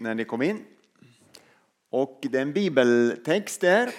när 0.00 0.14
ni 0.14 0.24
kom 0.24 0.42
in. 0.42 0.64
Och 1.90 2.18
det 2.22 2.38
är 2.38 2.42
en 2.42 2.52
bibeltext 2.52 3.60
där. 3.60 3.90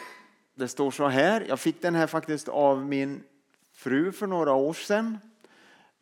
Det 0.55 0.67
står 0.67 0.91
så 0.91 1.07
här. 1.07 1.45
Jag 1.47 1.59
fick 1.59 1.81
den 1.81 1.95
här 1.95 2.07
faktiskt 2.07 2.49
av 2.49 2.85
min 2.85 3.23
fru 3.73 4.11
för 4.11 4.27
några 4.27 4.53
år 4.53 4.73
sedan 4.73 5.17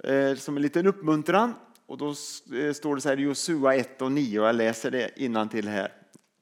eh, 0.04 0.36
som 0.36 0.55
en 0.55 0.62
liten 0.62 0.88
uppmuntran. 0.88 1.54
Och 1.86 1.97
då 1.97 2.07
eh, 2.07 2.73
står 2.73 2.96
det 2.96 3.02
så 3.02 3.10
här 3.10 3.18
Josua 3.18 3.75
1 3.75 4.02
och 4.02 4.11
9 4.11 4.39
och 4.39 4.47
jag 4.47 4.55
läser 4.55 4.91
det 4.91 5.50
till 5.50 5.68
här. 5.68 5.93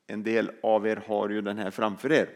En 0.08 0.24
del 0.24 0.52
av 0.64 0.88
er 0.88 1.04
har 1.08 1.30
ju 1.30 1.42
den 1.42 1.58
här 1.58 1.72
framför 1.72 2.12
er. 2.12 2.30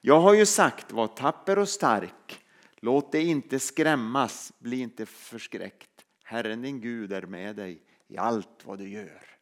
Jag 0.00 0.20
har 0.20 0.34
ju 0.34 0.46
sagt, 0.46 0.92
var 0.92 1.06
tapper 1.06 1.58
och 1.58 1.68
stark. 1.68 2.40
Låt 2.76 3.12
dig 3.12 3.26
inte 3.26 3.58
skrämmas, 3.58 4.52
bli 4.58 4.80
inte 4.80 5.06
förskräckt. 5.06 5.90
Herren 6.24 6.62
din 6.62 6.80
Gud 6.80 7.12
är 7.12 7.22
med 7.22 7.56
dig 7.56 7.82
i 8.08 8.18
allt 8.18 8.62
vad 8.64 8.78
du 8.78 8.88
gör. 8.88 9.33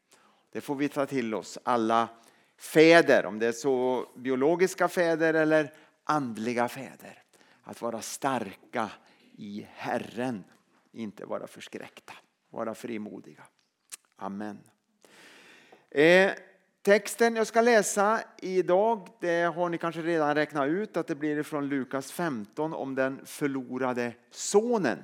Det 0.53 0.61
får 0.61 0.75
vi 0.75 0.89
ta 0.89 1.07
till 1.07 1.35
oss, 1.35 1.58
alla 1.64 2.08
fäder, 2.58 3.26
om 3.26 3.39
det 3.39 3.46
är 3.46 3.53
så 3.53 4.07
biologiska 4.17 4.89
fäder 4.89 5.35
eller 5.35 5.72
andliga 6.04 6.68
fäder. 6.68 7.22
Att 7.63 7.82
vara 7.82 8.00
starka 8.00 8.90
i 9.32 9.67
Herren, 9.71 10.45
inte 10.93 11.25
vara 11.25 11.46
förskräckta, 11.46 12.12
vara 12.50 12.75
frimodiga. 12.75 13.43
Amen. 14.17 14.59
Eh, 15.90 16.32
texten 16.82 17.37
jag 17.37 17.46
ska 17.46 17.61
läsa 17.61 18.21
idag, 18.39 19.09
det 19.21 19.43
har 19.43 19.68
ni 19.68 19.79
kanske 19.79 20.03
redan 20.03 20.34
räknat 20.34 20.68
ut 20.68 20.96
att 20.96 21.07
det 21.07 21.14
blir 21.14 21.43
från 21.43 21.68
Lukas 21.68 22.12
15 22.12 22.75
om 22.75 22.95
den 22.95 23.26
förlorade 23.26 24.14
sonen. 24.31 24.98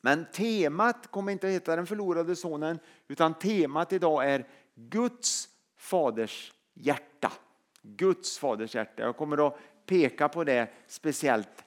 Men 0.00 0.26
temat 0.32 1.06
kommer 1.10 1.32
inte 1.32 1.46
att 1.46 1.52
heta 1.52 1.76
den 1.76 1.86
förlorade 1.86 2.36
sonen 2.36 2.78
utan 3.08 3.34
temat 3.34 3.92
idag 3.92 4.30
är 4.30 4.46
Guds 4.74 5.48
faders 5.76 6.52
hjärta. 6.74 7.32
Guds 7.82 8.38
faders 8.38 8.74
hjärta. 8.74 9.02
Jag 9.02 9.16
kommer 9.16 9.46
att 9.46 9.58
peka 9.86 10.28
på 10.28 10.44
det 10.44 10.68
speciellt. 10.86 11.64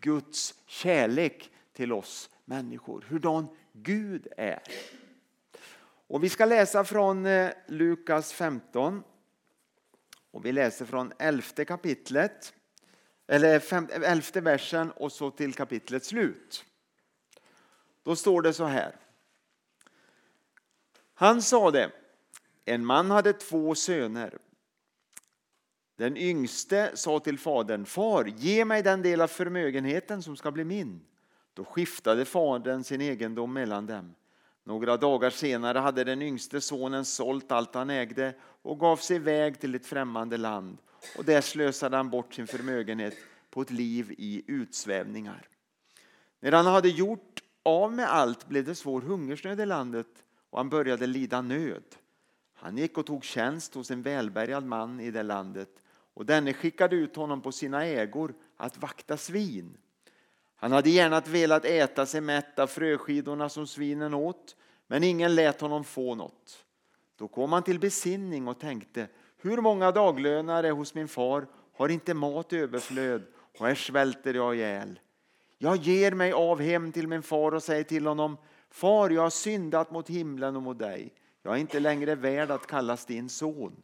Guds 0.00 0.54
kärlek 0.66 1.50
till 1.72 1.92
oss 1.92 2.30
människor. 2.44 3.04
Hurdan 3.08 3.46
Gud 3.72 4.26
är. 4.36 4.62
Och 6.06 6.24
vi 6.24 6.28
ska 6.28 6.44
läsa 6.44 6.84
från 6.84 7.26
eh, 7.26 7.50
Lukas 7.66 8.32
15. 8.32 9.02
Och 10.30 10.44
vi 10.44 10.52
läser 10.52 10.84
från 10.84 11.12
elfte 11.18 11.64
kapitlet. 11.64 12.54
Eller 13.26 13.74
elfte 14.04 14.40
versen 14.40 14.90
och 14.90 15.12
så 15.12 15.30
till 15.30 15.54
kapitlets 15.54 16.08
slut. 16.08 16.64
Då 18.08 18.16
står 18.16 18.42
det 18.42 18.52
så 18.52 18.64
här. 18.64 18.96
Han 21.14 21.42
sade, 21.42 21.90
en 22.64 22.86
man 22.86 23.10
hade 23.10 23.32
två 23.32 23.74
söner. 23.74 24.38
Den 25.96 26.16
yngste 26.16 26.90
sa 26.94 27.20
till 27.20 27.38
fadern, 27.38 27.84
far, 27.84 28.24
ge 28.24 28.64
mig 28.64 28.82
den 28.82 29.02
del 29.02 29.20
av 29.20 29.26
förmögenheten 29.26 30.22
som 30.22 30.36
ska 30.36 30.50
bli 30.50 30.64
min. 30.64 31.00
Då 31.54 31.64
skiftade 31.64 32.24
fadern 32.24 32.84
sin 32.84 33.00
egendom 33.00 33.52
mellan 33.52 33.86
dem. 33.86 34.14
Några 34.64 34.96
dagar 34.96 35.30
senare 35.30 35.78
hade 35.78 36.04
den 36.04 36.22
yngste 36.22 36.60
sonen 36.60 37.04
sålt 37.04 37.52
allt 37.52 37.74
han 37.74 37.90
ägde 37.90 38.34
och 38.62 38.80
gav 38.80 38.96
sig 38.96 39.16
iväg 39.16 39.60
till 39.60 39.74
ett 39.74 39.86
främmande 39.86 40.36
land. 40.36 40.78
Och 41.18 41.24
där 41.24 41.40
slösade 41.40 41.96
han 41.96 42.10
bort 42.10 42.34
sin 42.34 42.46
förmögenhet 42.46 43.14
på 43.50 43.62
ett 43.62 43.70
liv 43.70 44.14
i 44.18 44.42
utsvävningar. 44.46 45.48
När 46.40 46.52
han 46.52 46.66
hade 46.66 46.88
gjort 46.88 47.42
av 47.68 47.92
med 47.92 48.12
allt 48.12 48.48
blev 48.48 48.64
det 48.64 48.74
svår 48.74 49.00
hungersnöd 49.00 49.60
i 49.60 49.66
landet 49.66 50.24
och 50.50 50.58
han 50.58 50.68
började 50.68 51.06
lida 51.06 51.40
nöd. 51.40 51.84
Han 52.54 52.76
gick 52.76 52.98
och 52.98 53.06
tog 53.06 53.24
tjänst 53.24 53.74
hos 53.74 53.90
en 53.90 54.02
välbärgad 54.02 54.64
man 54.64 55.00
i 55.00 55.10
det 55.10 55.22
landet 55.22 55.70
och 56.14 56.26
denne 56.26 56.52
skickade 56.52 56.96
ut 56.96 57.16
honom 57.16 57.40
på 57.40 57.52
sina 57.52 57.84
ägor 57.84 58.34
att 58.56 58.78
vakta 58.78 59.16
svin. 59.16 59.76
Han 60.56 60.72
hade 60.72 60.90
gärna 60.90 61.20
velat 61.20 61.64
äta 61.64 62.06
sig 62.06 62.20
mätt 62.20 62.58
av 62.58 62.66
fröskidorna 62.66 63.48
som 63.48 63.66
svinen 63.66 64.14
åt, 64.14 64.56
men 64.86 65.04
ingen 65.04 65.34
lät 65.34 65.60
honom 65.60 65.84
få 65.84 66.14
något. 66.14 66.64
Då 67.16 67.28
kom 67.28 67.52
han 67.52 67.62
till 67.62 67.78
besinning 67.78 68.48
och 68.48 68.60
tänkte, 68.60 69.08
hur 69.36 69.56
många 69.60 69.92
daglönare 69.92 70.70
hos 70.70 70.94
min 70.94 71.08
far 71.08 71.46
har 71.76 71.88
inte 71.88 72.14
mat 72.14 72.52
överflöd 72.52 73.22
och 73.58 73.66
här 73.66 73.74
svälter 73.74 74.34
jag 74.34 74.56
ihjäl. 74.56 75.00
Jag 75.58 75.76
ger 75.76 76.12
mig 76.12 76.32
av 76.32 76.60
hem 76.60 76.92
till 76.92 77.08
min 77.08 77.22
far 77.22 77.54
och 77.54 77.62
säger 77.62 77.84
till 77.84 78.06
honom, 78.06 78.36
far 78.70 79.10
jag 79.10 79.22
har 79.22 79.30
syndat 79.30 79.90
mot 79.90 80.08
himlen 80.08 80.56
och 80.56 80.62
mot 80.62 80.78
dig. 80.78 81.12
Jag 81.42 81.54
är 81.54 81.58
inte 81.58 81.80
längre 81.80 82.14
värd 82.14 82.50
att 82.50 82.66
kallas 82.66 83.04
din 83.04 83.28
son. 83.28 83.82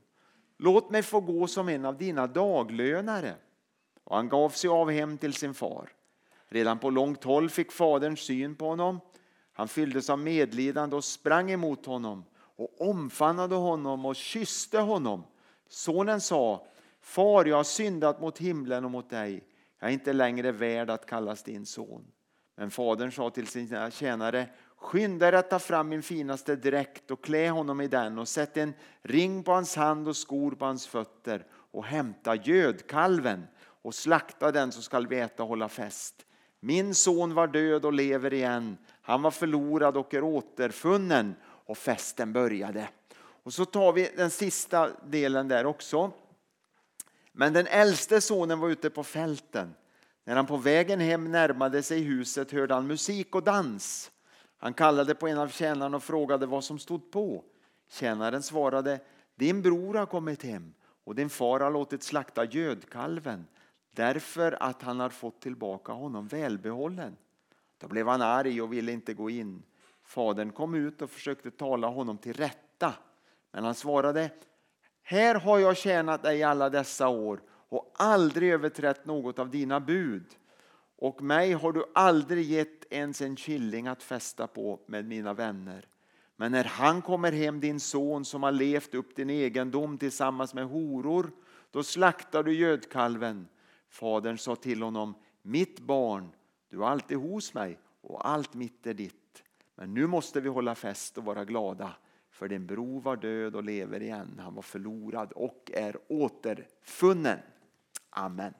Låt 0.58 0.90
mig 0.90 1.02
få 1.02 1.20
gå 1.20 1.46
som 1.46 1.68
en 1.68 1.84
av 1.84 1.98
dina 1.98 2.26
daglönare. 2.26 3.34
Och 4.04 4.16
han 4.16 4.28
gav 4.28 4.50
sig 4.50 4.70
av 4.70 4.90
hem 4.90 5.18
till 5.18 5.32
sin 5.32 5.54
far. 5.54 5.88
Redan 6.48 6.78
på 6.78 6.90
långt 6.90 7.24
håll 7.24 7.50
fick 7.50 7.72
fadern 7.72 8.16
syn 8.16 8.54
på 8.54 8.66
honom. 8.66 9.00
Han 9.52 9.68
fylldes 9.68 10.10
av 10.10 10.18
medlidande 10.18 10.96
och 10.96 11.04
sprang 11.04 11.50
emot 11.50 11.86
honom 11.86 12.24
och 12.34 12.80
omfamnade 12.88 13.54
honom 13.54 14.06
och 14.06 14.16
kysste 14.16 14.78
honom. 14.78 15.24
Sonen 15.68 16.20
sa, 16.20 16.66
Far, 17.00 17.44
jag 17.44 17.56
har 17.56 17.64
syndat 17.64 18.20
mot 18.20 18.38
himlen 18.38 18.84
och 18.84 18.90
mot 18.90 19.10
dig. 19.10 19.44
Jag 19.84 19.88
är 19.88 19.94
inte 19.94 20.12
längre 20.12 20.52
värd 20.52 20.90
att 20.90 21.06
kallas 21.06 21.42
din 21.42 21.66
son. 21.66 22.04
Men 22.56 22.70
fadern 22.70 23.12
sa 23.12 23.30
till 23.30 23.46
sina 23.46 23.90
tjänare, 23.90 24.48
Skynda 24.76 25.28
er 25.28 25.32
att 25.32 25.50
ta 25.50 25.58
fram 25.58 25.88
min 25.88 26.02
finaste 26.02 26.56
dräkt 26.56 27.10
och 27.10 27.24
klä 27.24 27.48
honom 27.48 27.80
i 27.80 27.88
den 27.88 28.18
och 28.18 28.28
sätt 28.28 28.56
en 28.56 28.74
ring 29.02 29.42
på 29.42 29.52
hans 29.52 29.76
hand 29.76 30.08
och 30.08 30.16
skor 30.16 30.50
på 30.50 30.64
hans 30.64 30.86
fötter 30.86 31.46
och 31.52 31.84
hämta 31.84 32.34
gödkalven 32.34 33.46
och 33.82 33.94
slakta 33.94 34.52
den 34.52 34.72
så 34.72 34.82
skall 34.82 35.06
vi 35.06 35.18
äta 35.18 35.42
och 35.42 35.48
hålla 35.48 35.68
fest. 35.68 36.26
Min 36.60 36.94
son 36.94 37.34
var 37.34 37.46
död 37.46 37.84
och 37.84 37.92
lever 37.92 38.34
igen. 38.34 38.76
Han 39.02 39.22
var 39.22 39.30
förlorad 39.30 39.96
och 39.96 40.14
är 40.14 40.24
återfunnen 40.24 41.34
och 41.44 41.78
festen 41.78 42.32
började. 42.32 42.88
Och 43.16 43.52
så 43.52 43.64
tar 43.64 43.92
vi 43.92 44.10
den 44.16 44.30
sista 44.30 44.90
delen 45.06 45.48
där 45.48 45.66
också. 45.66 46.12
Men 47.36 47.52
den 47.52 47.66
äldste 47.66 48.20
sonen 48.20 48.60
var 48.60 48.68
ute 48.68 48.90
på 48.90 49.04
fälten. 49.04 49.74
När 50.24 50.36
han 50.36 50.46
på 50.46 50.56
vägen 50.56 51.00
hem 51.00 51.32
närmade 51.32 51.82
sig 51.82 52.00
huset 52.00 52.50
hörde 52.50 52.74
han 52.74 52.86
musik 52.86 53.34
och 53.34 53.42
dans. 53.42 54.10
Han 54.58 54.74
kallade 54.74 55.14
på 55.14 55.28
en 55.28 55.38
av 55.38 55.48
tjänarna 55.48 55.96
och 55.96 56.02
frågade 56.02 56.46
vad 56.46 56.64
som 56.64 56.78
stod 56.78 57.10
på. 57.10 57.44
Tjänaren 57.88 58.42
svarade, 58.42 59.00
din 59.34 59.62
bror 59.62 59.94
har 59.94 60.06
kommit 60.06 60.42
hem 60.42 60.74
och 61.04 61.14
din 61.14 61.30
far 61.30 61.60
har 61.60 61.70
låtit 61.70 62.02
slakta 62.02 62.44
gödkalven 62.44 63.46
därför 63.90 64.62
att 64.62 64.82
han 64.82 65.00
har 65.00 65.08
fått 65.08 65.40
tillbaka 65.40 65.92
honom 65.92 66.28
välbehållen. 66.28 67.16
Då 67.78 67.88
blev 67.88 68.08
han 68.08 68.22
arg 68.22 68.62
och 68.62 68.72
ville 68.72 68.92
inte 68.92 69.14
gå 69.14 69.30
in. 69.30 69.62
Fadern 70.02 70.52
kom 70.52 70.74
ut 70.74 71.02
och 71.02 71.10
försökte 71.10 71.50
tala 71.50 71.86
honom 71.86 72.18
till 72.18 72.32
rätta. 72.32 72.94
Men 73.52 73.64
han 73.64 73.74
svarade, 73.74 74.30
här 75.04 75.34
har 75.34 75.58
jag 75.58 75.76
tjänat 75.76 76.22
dig 76.22 76.42
alla 76.42 76.70
dessa 76.70 77.08
år 77.08 77.40
och 77.68 77.94
aldrig 77.96 78.50
överträtt 78.50 79.06
något 79.06 79.38
av 79.38 79.50
dina 79.50 79.80
bud. 79.80 80.26
Och 80.96 81.22
mig 81.22 81.52
har 81.52 81.72
du 81.72 81.84
aldrig 81.94 82.44
gett 82.44 82.92
ens 82.92 83.20
en 83.20 83.36
killing 83.36 83.86
att 83.86 84.02
fästa 84.02 84.46
på 84.46 84.80
med 84.86 85.04
mina 85.04 85.34
vänner. 85.34 85.86
Men 86.36 86.52
när 86.52 86.64
han 86.64 87.02
kommer 87.02 87.32
hem, 87.32 87.60
din 87.60 87.80
son 87.80 88.24
som 88.24 88.42
har 88.42 88.52
levt 88.52 88.94
upp 88.94 89.16
din 89.16 89.30
egendom 89.30 89.98
tillsammans 89.98 90.54
med 90.54 90.66
horor, 90.66 91.30
då 91.70 91.82
slaktar 91.82 92.42
du 92.42 92.54
gödkalven. 92.54 93.48
Fadern 93.88 94.38
sa 94.38 94.56
till 94.56 94.82
honom, 94.82 95.14
mitt 95.42 95.80
barn, 95.80 96.28
du 96.68 96.82
är 96.82 96.86
alltid 96.86 97.18
hos 97.18 97.54
mig 97.54 97.78
och 98.00 98.28
allt 98.28 98.54
mitt 98.54 98.86
är 98.86 98.94
ditt. 98.94 99.42
Men 99.74 99.94
nu 99.94 100.06
måste 100.06 100.40
vi 100.40 100.48
hålla 100.48 100.74
fest 100.74 101.18
och 101.18 101.24
vara 101.24 101.44
glada, 101.44 101.92
för 102.34 102.48
din 102.48 102.66
bror 102.66 103.00
var 103.00 103.16
död 103.16 103.54
och 103.54 103.64
lever 103.64 104.02
igen. 104.02 104.40
Han 104.42 104.54
var 104.54 104.62
förlorad 104.62 105.32
och 105.32 105.70
är 105.74 105.96
återfunnen. 106.08 107.38
Amen. 108.10 108.54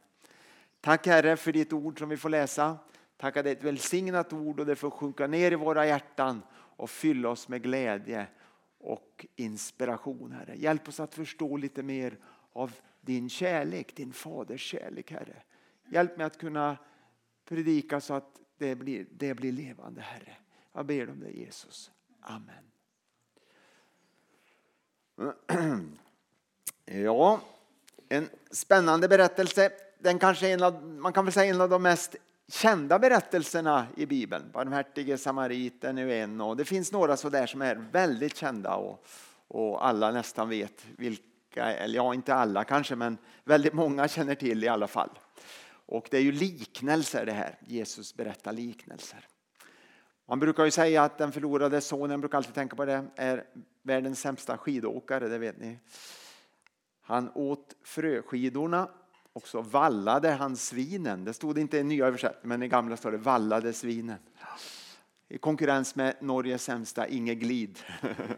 Tack 0.81 1.07
Herre 1.07 1.37
för 1.37 1.53
ditt 1.53 1.73
ord 1.73 1.99
som 1.99 2.09
vi 2.09 2.17
får 2.17 2.29
läsa. 2.29 2.79
Tack 3.17 3.37
att 3.37 3.45
det 3.45 3.51
är 3.51 3.57
ett 3.57 3.65
välsignat 3.65 4.33
ord 4.33 4.61
och 4.61 4.67
det 4.67 4.77
får 4.77 4.91
sjunka 4.91 5.27
ner 5.27 5.53
i 5.53 5.55
våra 5.55 5.87
hjärtan 5.87 6.43
och 6.53 6.91
fylla 6.91 7.29
oss 7.29 7.49
med 7.49 7.63
glädje 7.63 8.27
och 8.79 9.27
inspiration 9.37 10.33
Herre. 10.33 10.55
Hjälp 10.57 10.89
oss 10.89 11.01
att 11.01 11.15
förstå 11.15 11.57
lite 11.57 11.83
mer 11.83 12.19
av 12.53 12.73
din 13.01 13.29
kärlek, 13.29 13.97
din 13.97 14.13
faders 14.13 14.63
kärlek 14.63 15.11
Herre. 15.11 15.43
Hjälp 15.89 16.17
mig 16.17 16.27
att 16.27 16.39
kunna 16.39 16.77
predika 17.45 18.01
så 18.01 18.15
att 18.15 18.41
det 18.59 18.75
blir, 18.75 19.07
det 19.11 19.35
blir 19.35 19.53
levande 19.53 20.01
Herre. 20.01 20.37
Jag 20.73 20.87
ber 20.87 21.11
om 21.11 21.21
det 21.21 21.31
Jesus. 21.31 21.91
Amen. 22.21 22.74
Ja, 26.87 27.41
en 28.09 28.29
spännande 28.51 29.09
berättelse. 29.09 29.71
Den 29.99 30.19
kanske 30.19 30.49
en 30.49 30.63
av, 30.63 30.85
man 30.85 31.13
kan 31.13 31.25
väl 31.25 31.33
säga 31.33 31.55
en 31.55 31.61
av 31.61 31.69
de 31.69 31.83
mest 31.83 32.17
kända 32.49 32.99
berättelserna 32.99 33.87
i 33.97 34.07
Bibeln. 34.07 34.45
Barmhärtige 34.53 35.19
samariten 35.19 35.99
är 35.99 36.09
en 36.09 36.41
och 36.41 36.57
det 36.57 36.65
finns 36.65 36.93
några 36.93 37.17
sådär 37.17 37.47
som 37.47 37.63
är 37.63 37.75
väldigt 37.93 38.37
kända 38.37 38.75
och, 38.75 39.07
Och 39.49 39.87
alla 39.87 40.11
nästan 40.11 40.49
vet 40.49 40.85
vilka, 40.97 41.65
eller 41.65 41.97
ja 41.97 42.15
inte 42.15 42.35
alla 42.35 42.65
kanske, 42.65 42.97
men 42.97 43.19
väldigt 43.45 43.73
många 43.73 44.09
känner 44.09 44.35
till 44.35 44.65
i 44.65 44.69
alla 44.69 44.87
fall. 44.87 45.11
Och 45.87 46.09
det 46.11 46.17
är 46.17 46.23
ju 46.23 46.33
liknelser 46.33 47.27
det 47.27 47.33
här. 47.33 47.59
Jesus 47.67 48.15
berättar 48.15 48.53
liknelser. 48.53 49.27
Man 50.29 50.41
brukar 50.41 50.65
ju 50.65 50.71
säga 50.71 51.03
att 51.03 51.19
den 51.19 51.33
förlorade 51.33 51.81
sonen, 51.81 52.21
brukar 52.21 52.39
alltid 52.39 52.55
tänka 52.55 52.77
på 52.77 52.85
det, 52.85 53.05
är 53.17 53.45
världens 53.85 54.21
sämsta 54.21 54.59
skidåkare, 54.59 55.29
det 55.29 55.39
vet 55.39 55.61
ni. 55.61 55.79
Han 57.01 57.31
åt 57.35 57.75
fröskidorna 57.83 58.89
och 59.33 59.49
så 59.49 59.61
vallade 59.61 60.31
han 60.31 60.57
svinen. 60.57 61.25
Det 61.25 61.33
stod 61.33 61.59
inte 61.59 61.79
i 61.79 61.85
nya 61.85 62.07
översättningen, 62.07 62.49
men 62.49 62.63
i 62.63 62.69
gamla 62.69 62.97
står 62.97 63.13
det 63.13 63.19
vallade 63.19 63.73
svinen. 63.73 64.19
I 65.29 65.39
konkurrens 65.39 65.95
med 65.95 66.17
Norges 66.21 66.65
sämsta 66.65 67.09
Inge 67.09 67.35
Glid. 67.35 67.79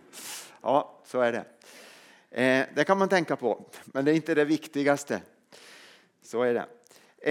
ja, 0.62 1.02
så 1.06 1.20
är 1.20 1.32
det. 1.32 1.44
Eh, 2.42 2.66
det 2.74 2.84
kan 2.84 2.98
man 2.98 3.08
tänka 3.08 3.36
på, 3.36 3.70
men 3.84 4.04
det 4.04 4.10
är 4.10 4.14
inte 4.14 4.34
det 4.34 4.44
viktigaste. 4.44 5.22
Så 6.22 6.42
är 6.42 6.54
det. 6.54 6.66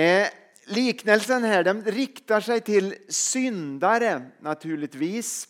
Eh, 0.01 0.27
liknelsen 0.65 1.43
här 1.43 1.63
den 1.63 1.83
riktar 1.83 2.41
sig 2.41 2.61
till 2.61 2.95
syndare 3.09 4.21
naturligtvis. 4.39 5.47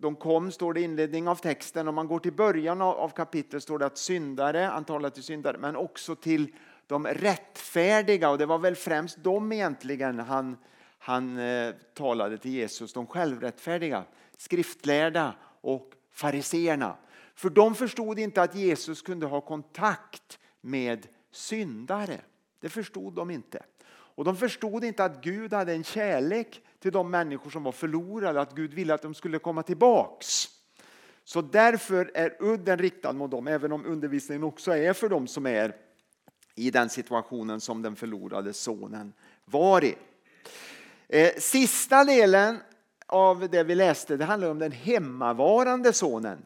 De 0.00 0.16
kom, 0.16 0.52
står 0.52 0.72
det 0.72 0.80
i 0.80 0.84
inledningen 0.84 1.28
av 1.28 1.36
texten. 1.36 1.88
Om 1.88 1.94
man 1.94 2.08
går 2.08 2.18
till 2.18 2.32
början 2.32 2.82
av 2.82 3.08
kapitlet 3.08 3.62
står 3.62 3.78
det 3.78 3.86
att 3.86 3.98
syndare, 3.98 4.58
han 4.58 4.84
talar 4.84 5.10
till 5.10 5.22
syndare, 5.22 5.58
men 5.58 5.76
också 5.76 6.14
till 6.14 6.54
de 6.86 7.06
rättfärdiga. 7.06 8.30
Och 8.30 8.38
det 8.38 8.46
var 8.46 8.58
väl 8.58 8.76
främst 8.76 9.22
de 9.22 9.52
egentligen 9.52 10.18
han, 10.18 10.56
han 10.98 11.38
eh, 11.38 11.74
talade 11.94 12.38
till 12.38 12.50
Jesus, 12.50 12.92
de 12.92 13.06
självrättfärdiga, 13.06 14.04
skriftlärda 14.36 15.34
och 15.60 15.92
fariseerna. 16.10 16.96
För 17.34 17.50
de 17.50 17.74
förstod 17.74 18.18
inte 18.18 18.42
att 18.42 18.54
Jesus 18.54 19.02
kunde 19.02 19.26
ha 19.26 19.40
kontakt 19.40 20.38
med 20.60 21.06
syndare. 21.32 22.20
Det 22.60 22.68
förstod 22.68 23.14
de 23.14 23.30
inte. 23.30 23.62
Och 24.18 24.24
de 24.24 24.36
förstod 24.36 24.84
inte 24.84 25.04
att 25.04 25.24
Gud 25.24 25.52
hade 25.52 25.72
en 25.72 25.84
kärlek 25.84 26.62
till 26.80 26.92
de 26.92 27.10
människor 27.10 27.50
som 27.50 27.62
var 27.62 27.72
förlorade, 27.72 28.40
att 28.40 28.54
Gud 28.54 28.74
ville 28.74 28.94
att 28.94 29.02
de 29.02 29.14
skulle 29.14 29.38
komma 29.38 29.62
tillbaks. 29.62 30.48
Så 31.24 31.42
därför 31.42 32.10
är 32.14 32.36
udden 32.40 32.78
riktad 32.78 33.12
mot 33.12 33.30
dem, 33.30 33.48
även 33.48 33.72
om 33.72 33.86
undervisningen 33.86 34.44
också 34.44 34.76
är 34.76 34.92
för 34.92 35.08
dem 35.08 35.26
som 35.26 35.46
är 35.46 35.76
i 36.54 36.70
den 36.70 36.88
situationen 36.88 37.60
som 37.60 37.82
den 37.82 37.96
förlorade 37.96 38.52
sonen 38.52 39.12
var 39.44 39.84
i. 39.84 39.94
Eh, 41.08 41.30
sista 41.38 42.04
delen 42.04 42.58
av 43.06 43.50
det 43.50 43.62
vi 43.62 43.74
läste 43.74 44.16
det 44.16 44.24
handlar 44.24 44.50
om 44.50 44.58
den 44.58 44.72
hemmavarande 44.72 45.92
sonen. 45.92 46.44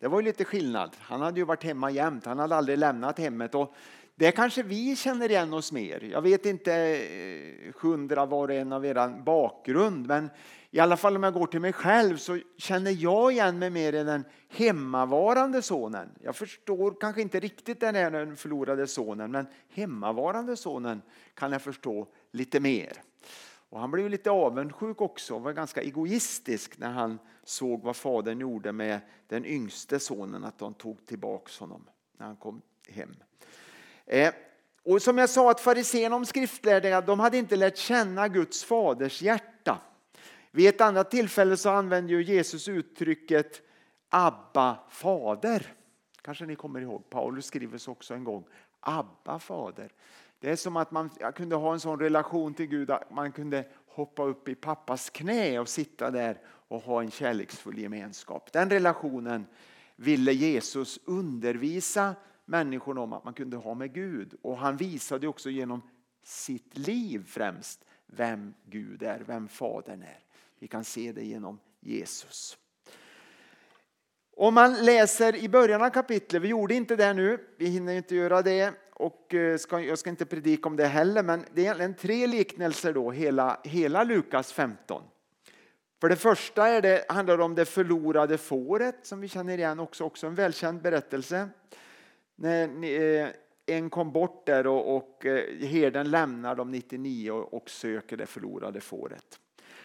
Det 0.00 0.08
var 0.08 0.20
ju 0.20 0.24
lite 0.24 0.44
skillnad. 0.44 0.90
Han 1.00 1.20
hade 1.20 1.40
ju 1.40 1.46
varit 1.46 1.64
hemma 1.64 1.90
jämt, 1.90 2.26
han 2.26 2.38
hade 2.38 2.56
aldrig 2.56 2.78
lämnat 2.78 3.18
hemmet. 3.18 3.54
Och 3.54 3.74
det 4.16 4.32
kanske 4.32 4.62
vi 4.62 4.96
känner 4.96 5.30
igen 5.30 5.52
oss 5.52 5.72
mer. 5.72 6.00
Jag 6.00 6.22
vet 6.22 6.46
inte 6.46 6.74
eh, 6.74 7.74
hundra 7.80 8.26
var 8.26 8.48
och 8.48 8.54
en 8.54 8.72
av 8.72 8.86
er 8.86 9.22
bakgrund, 9.22 10.06
men 10.06 10.30
i 10.70 10.80
alla 10.80 10.96
fall 10.96 11.16
om 11.16 11.22
jag 11.22 11.34
går 11.34 11.46
till 11.46 11.60
mig 11.60 11.72
själv 11.72 12.16
så 12.16 12.40
känner 12.56 12.90
jag 12.90 13.32
igen 13.32 13.58
mig 13.58 13.70
mer 13.70 13.92
i 13.92 14.04
den 14.04 14.24
hemmavarande 14.48 15.62
sonen. 15.62 16.08
Jag 16.20 16.36
förstår 16.36 16.96
kanske 17.00 17.22
inte 17.22 17.40
riktigt 17.40 17.80
den 17.80 17.94
här 17.94 18.10
den 18.10 18.36
förlorade 18.36 18.86
sonen, 18.86 19.30
men 19.30 19.46
hemmavarande 19.68 20.56
sonen 20.56 21.02
kan 21.34 21.52
jag 21.52 21.62
förstå 21.62 22.06
lite 22.30 22.60
mer. 22.60 22.92
Och 23.70 23.80
han 23.80 23.90
blev 23.90 24.10
lite 24.10 24.30
avundsjuk 24.30 25.00
också, 25.00 25.38
var 25.38 25.52
ganska 25.52 25.82
egoistisk 25.82 26.78
när 26.78 26.90
han 26.90 27.18
såg 27.44 27.82
vad 27.82 27.96
fadern 27.96 28.40
gjorde 28.40 28.72
med 28.72 29.00
den 29.26 29.44
yngste 29.44 29.98
sonen, 29.98 30.44
att 30.44 30.58
de 30.58 30.74
tog 30.74 31.06
tillbaka 31.06 31.50
honom 31.60 31.88
när 32.18 32.26
han 32.26 32.36
kom 32.36 32.62
hem. 32.88 33.16
Eh, 34.06 34.34
och 34.84 35.02
som 35.02 35.18
jag 35.18 35.30
sa, 35.30 35.50
att 35.50 35.60
fariséerna 35.60 36.16
och 36.16 36.28
skriftlärda 36.28 37.00
de 37.00 37.20
hade 37.20 37.38
inte 37.38 37.56
lärt 37.56 37.76
känna 37.76 38.28
Guds 38.28 38.64
faders 38.64 39.22
hjärta. 39.22 39.78
Vid 40.50 40.68
ett 40.68 40.80
annat 40.80 41.10
tillfälle 41.10 41.56
så 41.56 41.70
använde 41.70 42.22
Jesus 42.22 42.68
uttrycket 42.68 43.62
Abba 44.08 44.78
fader. 44.88 45.72
Kanske 46.22 46.46
ni 46.46 46.56
kommer 46.56 46.80
ihåg, 46.80 47.10
Paulus 47.10 47.46
skriver 47.46 47.78
så 47.78 47.92
också 47.92 48.14
en 48.14 48.24
gång. 48.24 48.44
Abba 48.80 49.38
fader. 49.38 49.92
Det 50.40 50.50
är 50.50 50.56
som 50.56 50.76
att 50.76 50.90
man 50.90 51.10
kunde 51.34 51.56
ha 51.56 51.72
en 51.72 51.80
sån 51.80 52.00
relation 52.00 52.54
till 52.54 52.66
Gud 52.66 52.90
att 52.90 53.10
man 53.10 53.32
kunde 53.32 53.64
hoppa 53.86 54.24
upp 54.24 54.48
i 54.48 54.54
pappas 54.54 55.10
knä 55.10 55.58
och 55.58 55.68
sitta 55.68 56.10
där 56.10 56.38
och 56.68 56.80
ha 56.80 57.02
en 57.02 57.10
kärleksfull 57.10 57.78
gemenskap. 57.78 58.52
Den 58.52 58.70
relationen 58.70 59.46
ville 59.96 60.32
Jesus 60.32 60.98
undervisa 61.04 62.14
människorna 62.44 63.00
om 63.00 63.12
att 63.12 63.24
man 63.24 63.34
kunde 63.34 63.56
ha 63.56 63.74
med 63.74 63.94
Gud. 63.94 64.34
Och 64.42 64.56
han 64.56 64.76
visade 64.76 65.28
också 65.28 65.50
genom 65.50 65.82
sitt 66.22 66.78
liv 66.78 67.24
främst 67.26 67.84
vem 68.06 68.54
Gud 68.64 69.02
är, 69.02 69.20
vem 69.26 69.48
Fadern 69.48 70.02
är. 70.02 70.18
Vi 70.58 70.68
kan 70.68 70.84
se 70.84 71.12
det 71.12 71.24
genom 71.24 71.60
Jesus. 71.80 72.58
Om 74.36 74.54
man 74.54 74.84
läser 74.84 75.36
i 75.36 75.48
början 75.48 75.82
av 75.82 75.90
kapitlet, 75.90 76.42
vi 76.42 76.48
gjorde 76.48 76.74
inte 76.74 76.96
det 76.96 77.14
nu, 77.14 77.38
vi 77.56 77.66
hinner 77.66 77.94
inte 77.94 78.14
göra 78.14 78.42
det 78.42 78.74
och 78.92 79.34
eh, 79.34 79.56
ska, 79.58 79.80
jag 79.80 79.98
ska 79.98 80.10
inte 80.10 80.26
predika 80.26 80.68
om 80.68 80.76
det 80.76 80.86
heller, 80.86 81.22
men 81.22 81.44
det 81.54 81.60
är 81.60 81.64
egentligen 81.64 81.94
tre 81.94 82.26
liknelser 82.26 82.92
då, 82.92 83.10
hela, 83.10 83.60
hela 83.64 84.04
Lukas 84.04 84.52
15. 84.52 85.02
För 86.00 86.08
det 86.08 86.16
första 86.16 86.68
är 86.68 86.82
det, 86.82 87.04
handlar 87.08 87.38
det 87.38 87.44
om 87.44 87.54
det 87.54 87.64
förlorade 87.64 88.38
fåret 88.38 88.96
som 89.02 89.20
vi 89.20 89.28
känner 89.28 89.58
igen 89.58 89.80
också, 89.80 90.04
också 90.04 90.26
en 90.26 90.34
välkänd 90.34 90.82
berättelse. 90.82 91.48
När 92.36 92.84
eh, 92.84 93.28
en 93.66 93.90
kom 93.90 94.12
bort 94.12 94.46
där 94.46 94.66
och, 94.66 94.96
och 94.96 95.26
eh, 95.26 95.66
herden 95.66 96.10
lämnar 96.10 96.54
de 96.54 96.70
99 96.70 97.30
och, 97.30 97.54
och 97.54 97.70
söker 97.70 98.16
det 98.16 98.26
förlorade 98.26 98.80
fåret. 98.80 99.40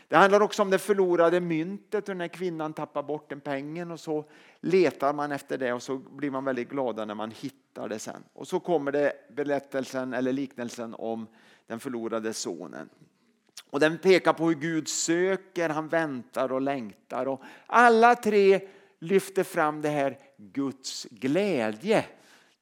Det 0.07 0.17
handlar 0.17 0.41
också 0.41 0.61
om 0.61 0.69
det 0.69 0.79
förlorade 0.79 1.39
myntet 1.39 2.09
och 2.09 2.17
när 2.17 2.27
kvinnan 2.27 2.73
tappar 2.73 3.03
bort 3.03 3.29
den 3.29 3.41
pengen 3.41 3.91
och 3.91 3.99
så 3.99 4.25
letar 4.59 5.13
man 5.13 5.31
efter 5.31 5.57
det 5.57 5.73
och 5.73 5.83
så 5.83 5.97
blir 5.97 6.31
man 6.31 6.45
väldigt 6.45 6.69
glada 6.69 7.05
när 7.05 7.15
man 7.15 7.31
hittar 7.31 7.89
det 7.89 7.99
sen. 7.99 8.23
Och 8.33 8.47
så 8.47 8.59
kommer 8.59 8.91
det 8.91 9.13
berättelsen 9.35 10.13
eller 10.13 10.33
liknelsen 10.33 10.95
om 10.97 11.27
den 11.67 11.79
förlorade 11.79 12.33
sonen. 12.33 12.89
Och 13.69 13.79
den 13.79 13.97
pekar 13.97 14.33
på 14.33 14.47
hur 14.47 14.55
Gud 14.55 14.87
söker, 14.87 15.69
han 15.69 15.87
väntar 15.87 16.51
och 16.51 16.61
längtar. 16.61 17.27
Och 17.27 17.41
alla 17.67 18.15
tre 18.15 18.61
lyfter 18.99 19.43
fram 19.43 19.81
det 19.81 19.89
här 19.89 20.17
Guds 20.37 21.07
glädje 21.11 22.05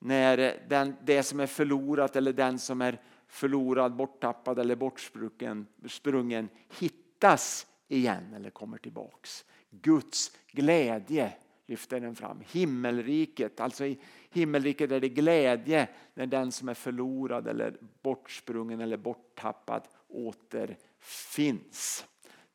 när 0.07 0.59
den, 0.67 0.95
det 1.03 1.23
som 1.23 1.39
är 1.39 1.47
förlorat 1.47 2.15
eller 2.15 2.33
den 2.33 2.59
som 2.59 2.81
är 2.81 3.01
förlorad, 3.27 3.95
borttappad 3.95 4.59
eller 4.59 4.75
bortsprungen 4.75 6.49
hittas 6.79 7.67
igen 7.87 8.33
eller 8.35 8.49
kommer 8.49 8.77
tillbaks. 8.77 9.45
Guds 9.69 10.31
glädje 10.51 11.33
lyfter 11.65 11.99
den 11.99 12.15
fram. 12.15 12.43
Himmelriket, 12.51 13.59
alltså 13.59 13.85
i 13.85 13.99
himmelriket 14.29 14.91
är 14.91 14.99
det 14.99 15.09
glädje 15.09 15.87
när 16.13 16.25
den 16.25 16.51
som 16.51 16.69
är 16.69 16.73
förlorad 16.73 17.47
eller 17.47 17.77
bortsprungen 18.01 18.81
eller 18.81 18.97
borttappad 18.97 19.81
återfinns. 20.07 22.05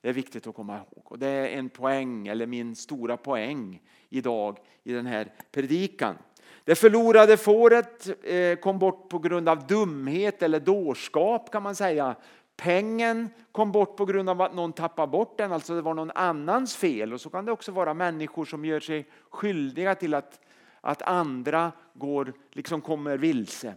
Det 0.01 0.09
är 0.09 0.13
viktigt 0.13 0.47
att 0.47 0.55
komma 0.55 0.77
ihåg 0.77 1.03
och 1.05 1.19
det 1.19 1.29
är 1.29 1.49
en 1.49 1.69
poäng 1.69 2.27
eller 2.27 2.47
min 2.47 2.77
stora 2.77 3.17
poäng 3.17 3.83
idag 4.09 4.59
i 4.83 4.93
den 4.93 5.07
här 5.07 5.33
predikan. 5.51 6.17
Det 6.65 6.75
förlorade 6.75 7.37
fåret 7.37 8.09
eh, 8.23 8.57
kom 8.57 8.79
bort 8.79 9.09
på 9.09 9.19
grund 9.19 9.49
av 9.49 9.67
dumhet 9.67 10.43
eller 10.43 10.61
dårskap 10.61 11.53
kan 11.53 11.63
man 11.63 11.75
säga. 11.75 12.17
Pengen 12.57 13.29
kom 13.53 13.73
bort 13.73 13.97
på 13.97 14.05
grund 14.05 14.31
av 14.31 14.43
att 14.43 14.55
någon 14.55 14.73
tappade 14.73 15.11
bort 15.11 15.39
den, 15.39 15.53
alltså 15.53 15.75
det 15.75 15.83
var 15.83 15.95
någon 15.95 16.11
annans 16.11 16.77
fel. 16.77 17.13
Och 17.13 17.21
så 17.21 17.31
kan 17.31 17.45
det 17.45 17.53
också 17.53 17.73
vara 17.73 17.95
människor 17.95 18.45
som 18.45 18.65
gör 18.65 18.81
sig 18.81 19.07
skyldiga 19.31 19.95
till 19.95 20.15
att, 20.15 20.41
att 20.81 21.03
andra 21.03 21.73
går, 21.95 22.33
liksom 22.51 22.81
kommer 22.81 23.17
vilse. 23.17 23.75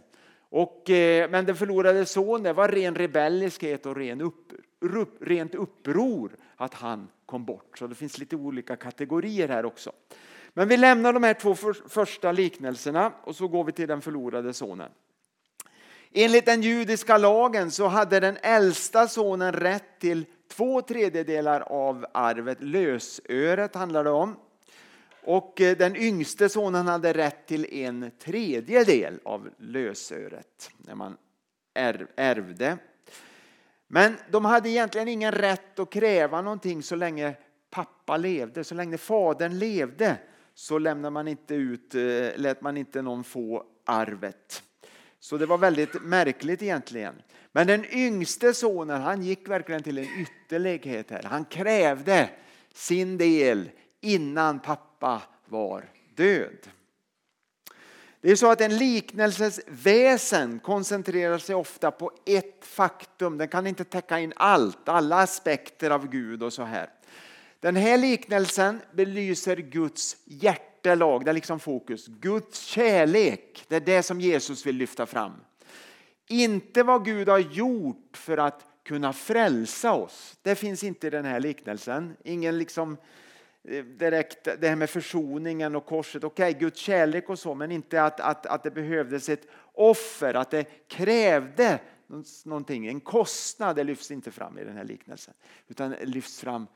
Och, 0.48 0.90
eh, 0.90 1.30
men 1.30 1.46
den 1.46 1.56
förlorade 1.56 2.06
sonen 2.06 2.54
var 2.54 2.68
ren 2.68 2.94
rebelliskhet 2.94 3.86
och 3.86 3.96
ren 3.96 4.20
upp, 4.20 4.52
rup, 4.80 5.16
rent 5.20 5.54
uppror 5.54 6.36
att 6.56 6.74
han 6.74 7.08
kom 7.26 7.44
bort. 7.44 7.78
Så 7.78 7.86
det 7.86 7.94
finns 7.94 8.18
lite 8.18 8.36
olika 8.36 8.76
kategorier 8.76 9.48
här 9.48 9.64
också. 9.66 9.92
Men 10.58 10.68
vi 10.68 10.76
lämnar 10.76 11.12
de 11.12 11.22
här 11.22 11.34
två 11.34 11.54
första 11.88 12.32
liknelserna 12.32 13.12
och 13.22 13.36
så 13.36 13.48
går 13.48 13.64
vi 13.64 13.72
till 13.72 13.88
den 13.88 14.00
förlorade 14.00 14.52
sonen. 14.52 14.90
Enligt 16.12 16.46
den 16.46 16.62
judiska 16.62 17.18
lagen 17.18 17.70
så 17.70 17.86
hade 17.86 18.20
den 18.20 18.38
äldsta 18.42 19.08
sonen 19.08 19.52
rätt 19.52 19.98
till 19.98 20.24
två 20.48 20.82
tredjedelar 20.82 21.60
av 21.60 22.06
arvet. 22.14 22.62
Lösöret 22.62 23.74
handlar 23.74 24.04
det 24.04 24.10
om. 24.10 24.36
Och 25.22 25.60
eh, 25.60 25.76
den 25.76 25.96
yngste 25.96 26.48
sonen 26.48 26.86
hade 26.86 27.12
rätt 27.12 27.46
till 27.46 27.74
en 27.74 28.10
tredjedel 28.18 29.20
av 29.24 29.50
lösöret 29.58 30.70
när 30.76 30.94
man 30.94 31.16
ärvde. 32.16 32.78
Men 33.86 34.16
de 34.30 34.44
hade 34.44 34.68
egentligen 34.68 35.08
ingen 35.08 35.32
rätt 35.32 35.78
att 35.78 35.92
kräva 35.92 36.42
någonting 36.42 36.82
så 36.82 36.96
länge 36.96 37.34
pappa 37.70 38.16
levde, 38.16 38.64
så 38.64 38.74
länge 38.74 38.98
fadern 38.98 39.58
levde 39.58 40.16
så 40.58 40.78
lämnar 40.78 41.10
man 41.10 41.28
inte 41.28 41.54
ut, 41.54 41.94
eh, 41.94 42.00
lät 42.36 42.60
man 42.60 42.76
inte 42.76 43.02
någon 43.02 43.24
få 43.24 43.64
arvet. 43.84 44.62
Så 45.20 45.38
det 45.38 45.46
var 45.46 45.58
väldigt 45.58 46.02
märkligt 46.02 46.62
egentligen. 46.62 47.14
Men 47.52 47.66
den 47.66 47.84
yngste 47.84 48.54
sonen 48.54 49.02
han 49.02 49.22
gick 49.22 49.48
verkligen 49.48 49.82
till 49.82 49.98
en 49.98 50.08
ytterlighet 50.20 51.10
här. 51.10 51.22
Han 51.22 51.44
krävde 51.44 52.30
sin 52.74 53.18
del 53.18 53.70
innan 54.00 54.60
pappa 54.60 55.22
var 55.48 55.90
död. 56.14 56.68
Det 58.20 58.30
är 58.30 58.36
så 58.36 58.50
att 58.50 58.60
en 58.60 58.78
liknelses 58.78 59.60
väsen 59.66 60.58
koncentrerar 60.58 61.38
sig 61.38 61.54
ofta 61.54 61.90
på 61.90 62.12
ett 62.26 62.64
faktum. 62.64 63.38
Den 63.38 63.48
kan 63.48 63.66
inte 63.66 63.84
täcka 63.84 64.18
in 64.18 64.32
allt, 64.36 64.88
alla 64.88 65.16
aspekter 65.16 65.90
av 65.90 66.08
Gud 66.08 66.42
och 66.42 66.52
så 66.52 66.62
här. 66.62 66.90
Den 67.60 67.76
här 67.76 67.98
liknelsen 67.98 68.80
belyser 68.92 69.56
Guds 69.56 70.16
hjärtelag, 70.24 71.24
det 71.24 71.30
är 71.30 71.34
liksom 71.34 71.60
fokus. 71.60 72.06
Guds 72.06 72.60
kärlek, 72.60 73.64
det 73.68 73.76
är 73.76 73.80
det 73.80 74.02
som 74.02 74.20
Jesus 74.20 74.66
vill 74.66 74.76
lyfta 74.76 75.06
fram. 75.06 75.32
Inte 76.28 76.82
vad 76.82 77.04
Gud 77.04 77.28
har 77.28 77.38
gjort 77.38 78.16
för 78.16 78.38
att 78.38 78.64
kunna 78.82 79.12
frälsa 79.12 79.92
oss. 79.92 80.38
Det 80.42 80.54
finns 80.54 80.84
inte 80.84 81.06
i 81.06 81.10
den 81.10 81.24
här 81.24 81.40
liknelsen. 81.40 82.16
Ingen 82.24 82.58
liksom 82.58 82.96
eh, 83.64 83.84
direkt 83.84 84.44
det 84.44 84.68
här 84.68 84.76
med 84.76 84.90
försoningen 84.90 85.76
och 85.76 85.86
korset. 85.86 86.24
Okej, 86.24 86.48
okay, 86.50 86.60
Guds 86.60 86.80
kärlek 86.80 87.28
och 87.28 87.38
så, 87.38 87.54
men 87.54 87.72
inte 87.72 88.02
att, 88.02 88.20
att, 88.20 88.46
att 88.46 88.62
det 88.62 88.70
behövdes 88.70 89.28
ett 89.28 89.46
offer, 89.72 90.34
att 90.34 90.50
det 90.50 90.88
krävde 90.88 91.80
någonting. 92.44 92.86
En 92.86 93.00
kostnad 93.00 93.76
det 93.76 93.84
lyfts 93.84 94.10
inte 94.10 94.30
fram 94.30 94.58
i 94.58 94.64
den 94.64 94.76
här 94.76 94.84
liknelsen. 94.84 95.34
Utan 95.68 95.90
det 95.90 96.04
lyfts 96.04 96.40
fram 96.40 96.66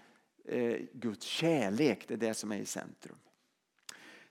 Eh, 0.44 0.76
Guds 0.92 1.26
kärlek, 1.26 2.04
det 2.08 2.14
är 2.14 2.18
det 2.18 2.34
som 2.34 2.52
är 2.52 2.56
i 2.56 2.66
centrum. 2.66 3.16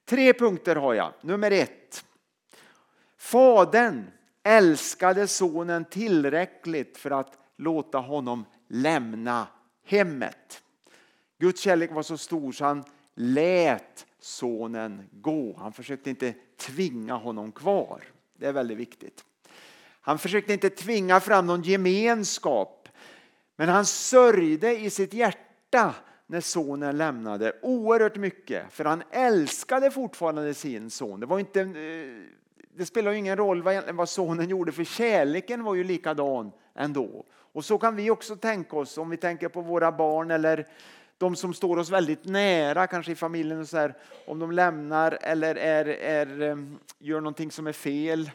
Tre 0.05 0.33
punkter 0.33 0.75
har 0.75 0.93
jag. 0.93 1.13
Nummer 1.21 1.51
ett. 1.51 2.05
Fadern 3.17 4.11
älskade 4.43 5.27
sonen 5.27 5.85
tillräckligt 5.85 6.97
för 6.97 7.11
att 7.11 7.37
låta 7.57 7.97
honom 7.97 8.45
lämna 8.67 9.47
hemmet. 9.85 10.63
Guds 11.37 11.61
kärlek 11.61 11.91
var 11.91 12.03
så 12.03 12.17
stor 12.17 12.51
så 12.51 12.65
han 12.65 12.83
lät 13.15 14.05
sonen 14.19 15.09
gå. 15.11 15.55
Han 15.57 15.73
försökte 15.73 16.09
inte 16.09 16.33
tvinga 16.57 17.13
honom 17.13 17.51
kvar. 17.51 18.03
Det 18.33 18.45
är 18.45 18.53
väldigt 18.53 18.77
viktigt. 18.77 19.25
Han 20.01 20.19
försökte 20.19 20.53
inte 20.53 20.69
tvinga 20.69 21.19
fram 21.19 21.47
någon 21.47 21.61
gemenskap. 21.61 22.89
Men 23.55 23.69
han 23.69 23.85
sörjde 23.85 24.79
i 24.79 24.89
sitt 24.89 25.13
hjärta 25.13 25.48
när 26.27 26.41
sonen 26.41 26.97
lämnade 26.97 27.53
oerhört 27.61 28.15
mycket. 28.15 28.73
För 28.73 28.85
han 28.85 29.03
älskade 29.11 29.91
fortfarande 29.91 30.53
sin 30.53 30.89
son. 30.89 31.19
Det 31.19 31.25
var 31.25 31.39
inte 31.39 31.61
eh, 31.61 32.39
det 32.79 32.85
spelade 32.85 33.17
ingen 33.17 33.37
roll 33.37 33.61
vad, 33.61 33.95
vad 33.95 34.09
sonen 34.09 34.49
gjorde 34.49 34.71
för 34.71 34.83
kärleken 34.83 35.63
var 35.63 35.75
ju 35.75 35.83
likadan 35.83 36.51
ändå. 36.75 37.25
Och 37.31 37.65
så 37.65 37.77
kan 37.77 37.95
vi 37.95 38.09
också 38.09 38.35
tänka 38.35 38.75
oss 38.75 38.97
om 38.97 39.09
vi 39.09 39.17
tänker 39.17 39.49
på 39.49 39.61
våra 39.61 39.91
barn 39.91 40.31
eller 40.31 40.67
de 41.17 41.35
som 41.35 41.53
står 41.53 41.77
oss 41.77 41.89
väldigt 41.89 42.25
nära, 42.25 42.87
kanske 42.87 43.11
i 43.11 43.15
familjen, 43.15 43.59
och 43.59 43.67
så 43.67 43.77
här, 43.77 43.97
om 44.27 44.39
de 44.39 44.51
lämnar 44.51 45.17
eller 45.21 45.55
är, 45.55 45.85
är, 45.85 46.41
eh, 46.41 46.57
gör 46.99 47.21
någonting 47.21 47.51
som 47.51 47.67
är 47.67 47.73
fel 47.73 48.31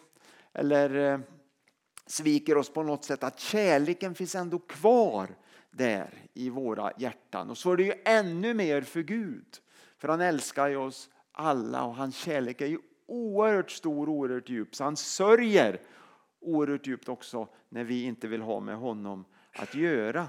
eller 0.53 1.13
eh, 1.13 1.19
sviker 2.07 2.57
oss 2.57 2.73
på 2.73 2.83
något 2.83 3.05
sätt, 3.05 3.25
att 3.25 3.41
kärleken 3.41 4.15
finns 4.15 4.35
ändå 4.35 4.59
kvar 4.59 5.29
där 5.77 6.15
i 6.35 6.51
våra 6.51 6.93
hjärtan. 6.99 7.51
Och 7.51 7.59
så 7.59 7.73
är 7.73 7.77
det 7.77 7.83
ju 7.83 7.95
ännu 8.05 8.55
mer 8.55 8.83
för 8.83 9.03
Gud, 9.03 9.47
för 9.99 10.09
han 10.09 10.21
älskar 10.21 10.69
ju 10.69 10.77
oss 10.77 11.11
alla 11.33 11.85
och 11.85 11.95
hans 11.95 12.17
kärlek 12.17 12.61
är 12.61 12.67
ju 12.67 12.79
oerhört 13.07 13.71
stor, 13.71 14.09
och 14.09 14.15
oerhört 14.15 14.49
djup. 14.49 14.75
Så 14.75 14.85
han 14.85 14.97
sörjer 14.97 15.81
oerhört 16.41 16.87
djupt 16.87 17.09
också 17.09 17.49
när 17.69 17.85
vi 17.85 18.05
inte 18.05 18.29
vill 18.29 18.43
ha 18.43 18.61
med 18.61 18.77
honom 18.77 19.25
att 19.53 19.75
göra. 19.75 20.29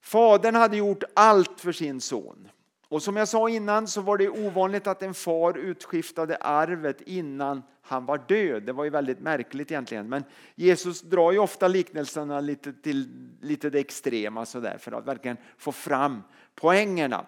Fadern 0.00 0.54
hade 0.54 0.76
gjort 0.76 1.02
allt 1.14 1.60
för 1.60 1.72
sin 1.72 2.00
son. 2.00 2.48
Och 2.92 3.02
som 3.02 3.16
jag 3.16 3.28
sa 3.28 3.48
innan 3.48 3.88
så 3.88 4.00
var 4.00 4.18
det 4.18 4.28
ovanligt 4.28 4.86
att 4.86 5.02
en 5.02 5.14
far 5.14 5.58
utskiftade 5.58 6.36
arvet 6.36 7.00
innan 7.00 7.62
han 7.82 8.06
var 8.06 8.20
död. 8.28 8.62
Det 8.62 8.72
var 8.72 8.84
ju 8.84 8.90
väldigt 8.90 9.20
märkligt 9.20 9.70
egentligen. 9.70 10.08
Men 10.08 10.24
Jesus 10.54 11.00
drar 11.00 11.32
ju 11.32 11.38
ofta 11.38 11.68
liknelserna 11.68 12.40
lite 12.40 12.72
till 12.72 13.08
lite 13.40 13.70
det 13.70 13.78
extrema 13.78 14.46
så 14.46 14.60
där, 14.60 14.78
för 14.78 14.92
att 14.92 15.06
verkligen 15.06 15.36
få 15.58 15.72
fram 15.72 16.22
poängerna. 16.54 17.26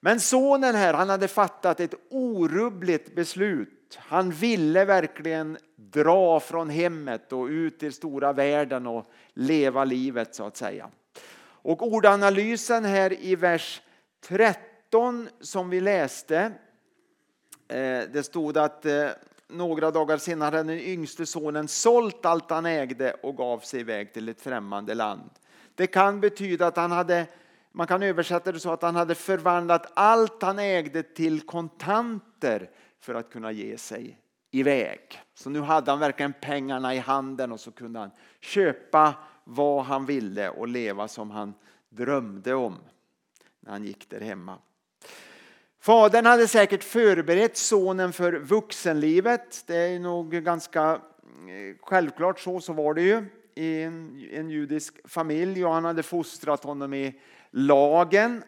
Men 0.00 0.20
sonen 0.20 0.74
här, 0.74 0.94
han 0.94 1.08
hade 1.08 1.28
fattat 1.28 1.80
ett 1.80 1.94
orubbligt 2.10 3.14
beslut. 3.14 3.98
Han 3.98 4.30
ville 4.30 4.84
verkligen 4.84 5.58
dra 5.76 6.40
från 6.40 6.70
hemmet 6.70 7.32
och 7.32 7.46
ut 7.46 7.82
i 7.82 7.92
stora 7.92 8.32
världen 8.32 8.86
och 8.86 9.06
leva 9.34 9.84
livet 9.84 10.34
så 10.34 10.46
att 10.46 10.56
säga. 10.56 10.90
Och 11.46 11.82
ordanalysen 11.92 12.84
här 12.84 13.24
i 13.24 13.36
vers 13.36 13.82
30 14.28 14.73
13 14.94 15.28
som 15.40 15.70
vi 15.70 15.80
läste. 15.80 16.52
Eh, 17.68 18.02
det 18.12 18.26
stod 18.26 18.58
att 18.58 18.86
eh, 18.86 19.08
några 19.48 19.90
dagar 19.90 20.16
senare 20.16 20.56
hade 20.56 20.72
den 20.72 20.80
yngste 20.80 21.26
sonen 21.26 21.68
sålt 21.68 22.26
allt 22.26 22.50
han 22.50 22.66
ägde 22.66 23.12
och 23.12 23.36
gav 23.36 23.58
sig 23.58 23.80
iväg 23.80 24.12
till 24.12 24.28
ett 24.28 24.40
främmande 24.40 24.94
land. 24.94 25.30
Det 25.74 25.86
kan 25.86 26.20
betyda 26.20 26.66
att 26.66 26.76
han 26.76 26.92
hade 26.92 27.26
man 27.72 27.86
kan 27.86 28.02
översätta 28.02 28.52
det 28.52 28.60
så 28.60 28.72
att 28.72 28.82
han 28.82 28.96
hade 28.96 29.14
förvandlat 29.14 29.92
allt 29.94 30.42
han 30.42 30.58
ägde 30.58 31.02
till 31.02 31.40
kontanter 31.40 32.70
för 33.00 33.14
att 33.14 33.30
kunna 33.30 33.52
ge 33.52 33.78
sig 33.78 34.18
iväg. 34.50 35.00
Så 35.34 35.50
nu 35.50 35.60
hade 35.60 35.90
han 35.90 36.00
verkligen 36.00 36.32
pengarna 36.40 36.94
i 36.94 36.98
handen 36.98 37.52
och 37.52 37.60
så 37.60 37.70
kunde 37.70 37.98
han 37.98 38.10
köpa 38.40 39.14
vad 39.44 39.84
han 39.84 40.06
ville 40.06 40.48
och 40.48 40.68
leva 40.68 41.08
som 41.08 41.30
han 41.30 41.54
drömde 41.88 42.54
om 42.54 42.76
när 43.60 43.72
han 43.72 43.84
gick 43.84 44.10
där 44.10 44.20
hemma. 44.20 44.58
Fadern 45.84 46.26
hade 46.26 46.48
säkert 46.48 46.84
förberett 46.84 47.56
sonen 47.56 48.12
för 48.12 48.32
vuxenlivet. 48.32 49.64
Det 49.66 49.76
är 49.76 49.98
nog 49.98 50.30
ganska 50.30 50.90
eh, 50.92 51.76
självklart 51.80 52.40
så, 52.40 52.60
så 52.60 52.72
var 52.72 52.94
det 52.94 53.02
ju 53.02 53.24
i 53.54 53.82
en, 53.82 54.28
en 54.32 54.50
judisk 54.50 55.08
familj 55.08 55.64
och 55.64 55.72
han 55.72 55.84
hade 55.84 56.02
fostrat 56.02 56.64
honom 56.64 56.94
i 56.94 57.20
lagen 57.50 58.42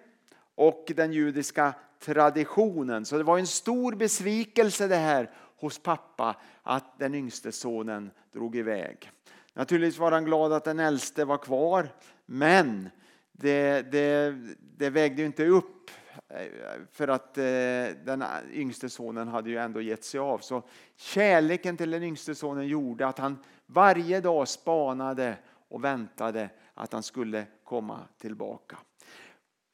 och 0.55 0.93
den 0.97 1.13
judiska 1.13 1.75
traditionen. 2.01 3.05
Så 3.05 3.19
det 3.19 3.25
var 3.25 3.39
en 3.39 3.47
stor 3.47 3.95
besvikelse 3.95 4.87
det 4.87 4.97
här 4.97 5.31
hos 5.57 5.79
pappa 5.79 6.37
att 6.63 6.99
den 6.99 7.15
yngste 7.15 7.53
sonen 7.53 8.11
drog 8.33 8.57
iväg. 8.57 9.11
Naturligtvis 9.55 9.99
var 9.99 10.13
han 10.13 10.25
glad 10.25 10.53
att 10.53 10.65
den 10.65 10.79
äldste 10.79 11.25
var 11.25 11.39
kvar 11.39 11.89
men 12.27 12.91
det, 13.33 13.93
det, 13.93 14.35
det 14.77 14.91
vägde 14.91 15.23
inte 15.23 15.47
upp 15.47 15.91
för 16.93 17.09
att 17.09 17.39
eh, 17.39 17.45
den 18.05 18.25
yngste 18.53 18.89
sonen 18.89 19.29
hade 19.29 19.51
ju 19.51 19.57
ändå 19.57 19.81
gett 19.81 20.05
sig 20.05 20.21
av. 20.21 20.39
Så 20.39 20.63
kärleken 20.97 21.77
till 21.77 21.91
den 21.91 22.03
yngste 22.03 22.35
sonen 22.35 22.67
gjorde 22.67 23.07
att 23.07 23.19
han 23.19 23.39
varje 23.67 24.21
dag 24.21 24.49
spanade 24.49 25.37
och 25.69 25.85
väntade 25.85 26.49
att 26.75 26.93
han 26.93 27.03
skulle 27.03 27.47
komma 27.65 28.01
tillbaka. 28.19 28.77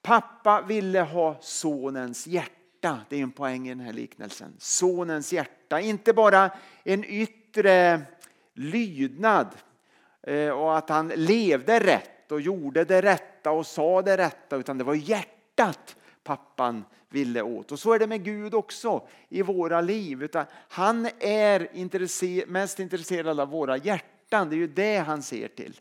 Pappa 0.03 0.63
ville 0.63 1.01
ha 1.01 1.37
sonens 1.41 2.27
hjärta. 2.27 3.01
Det 3.09 3.17
är 3.17 3.23
en 3.23 3.33
poäng 3.33 3.67
i 3.67 3.69
den 3.69 3.81
här 3.81 3.93
liknelsen. 3.93 4.55
Sonens 4.59 5.33
hjärta, 5.33 5.81
inte 5.81 6.13
bara 6.13 6.51
en 6.85 7.05
yttre 7.05 8.03
lydnad 8.55 9.49
eh, 10.23 10.51
och 10.51 10.79
att 10.79 10.89
han 10.89 11.09
levde 11.09 11.81
rätt 11.81 12.33
och 12.33 12.41
gjorde 12.41 12.85
det 12.85 13.03
rätta 13.03 13.51
och 13.51 13.67
sa 13.67 14.03
det 14.03 14.17
rätta 14.17 14.57
utan 14.57 14.79
det 14.79 14.85
var 14.85 14.95
hjärtat 14.95 15.97
pappan 16.25 16.85
ville 17.09 17.43
åt. 17.43 17.73
Och 17.73 17.79
så 17.79 17.93
är 17.93 17.99
det 17.99 18.07
med 18.07 18.25
Gud 18.25 18.55
också 18.55 19.09
i 19.29 19.43
våra 19.43 19.81
liv. 19.81 20.23
Utan 20.23 20.45
han 20.69 21.07
är 21.21 22.47
mest 22.47 22.81
intresserad 22.81 23.41
av 23.41 23.49
våra 23.49 23.77
hjärtan. 23.77 24.49
Det 24.49 24.55
är 24.55 24.59
ju 24.59 24.67
det 24.67 24.97
han 24.97 25.23
ser 25.23 25.49
till. 25.49 25.81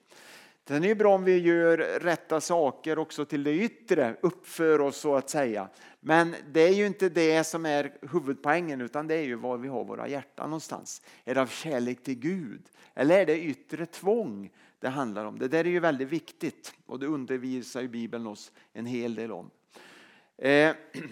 Sen 0.72 0.84
är 0.84 0.88
det 0.88 0.96
bra 0.96 1.16
om 1.16 1.24
vi 1.24 1.38
gör 1.38 1.78
rätta 2.00 2.42
saker 2.42 3.00
också 3.00 3.26
till 3.26 3.44
det 3.44 3.54
yttre, 3.54 4.16
uppför 4.22 4.82
oss 4.82 4.98
så 4.98 5.16
att 5.16 5.30
säga. 5.30 5.70
Men 6.00 6.36
det 6.52 6.62
är 6.62 6.74
ju 6.74 6.86
inte 6.88 7.10
det 7.10 7.44
som 7.44 7.66
är 7.66 7.94
huvudpoängen 8.12 8.82
utan 8.82 9.08
det 9.08 9.16
är 9.16 9.24
ju 9.24 9.36
var 9.36 9.58
vi 9.58 9.68
har 9.68 9.84
våra 9.84 10.08
hjärtan 10.08 10.50
någonstans. 10.50 11.02
Är 11.26 11.36
det 11.36 11.42
av 11.42 11.48
kärlek 11.48 12.04
till 12.04 12.20
Gud 12.20 12.62
eller 12.94 13.22
är 13.22 13.26
det 13.26 13.42
yttre 13.42 13.86
tvång 13.86 14.50
det 14.80 14.90
handlar 14.90 15.26
om? 15.26 15.40
Det 15.40 15.48
där 15.48 15.60
är 15.60 15.70
ju 15.70 15.80
väldigt 15.80 16.10
viktigt 16.10 16.74
och 16.86 17.00
det 17.00 17.06
undervisar 17.06 17.82
ju 17.82 17.88
Bibeln 17.88 18.28
oss 18.28 18.52
en 18.74 18.86
hel 18.86 19.16
del 19.16 19.32
om. 19.32 19.50
Eh. 20.42 20.76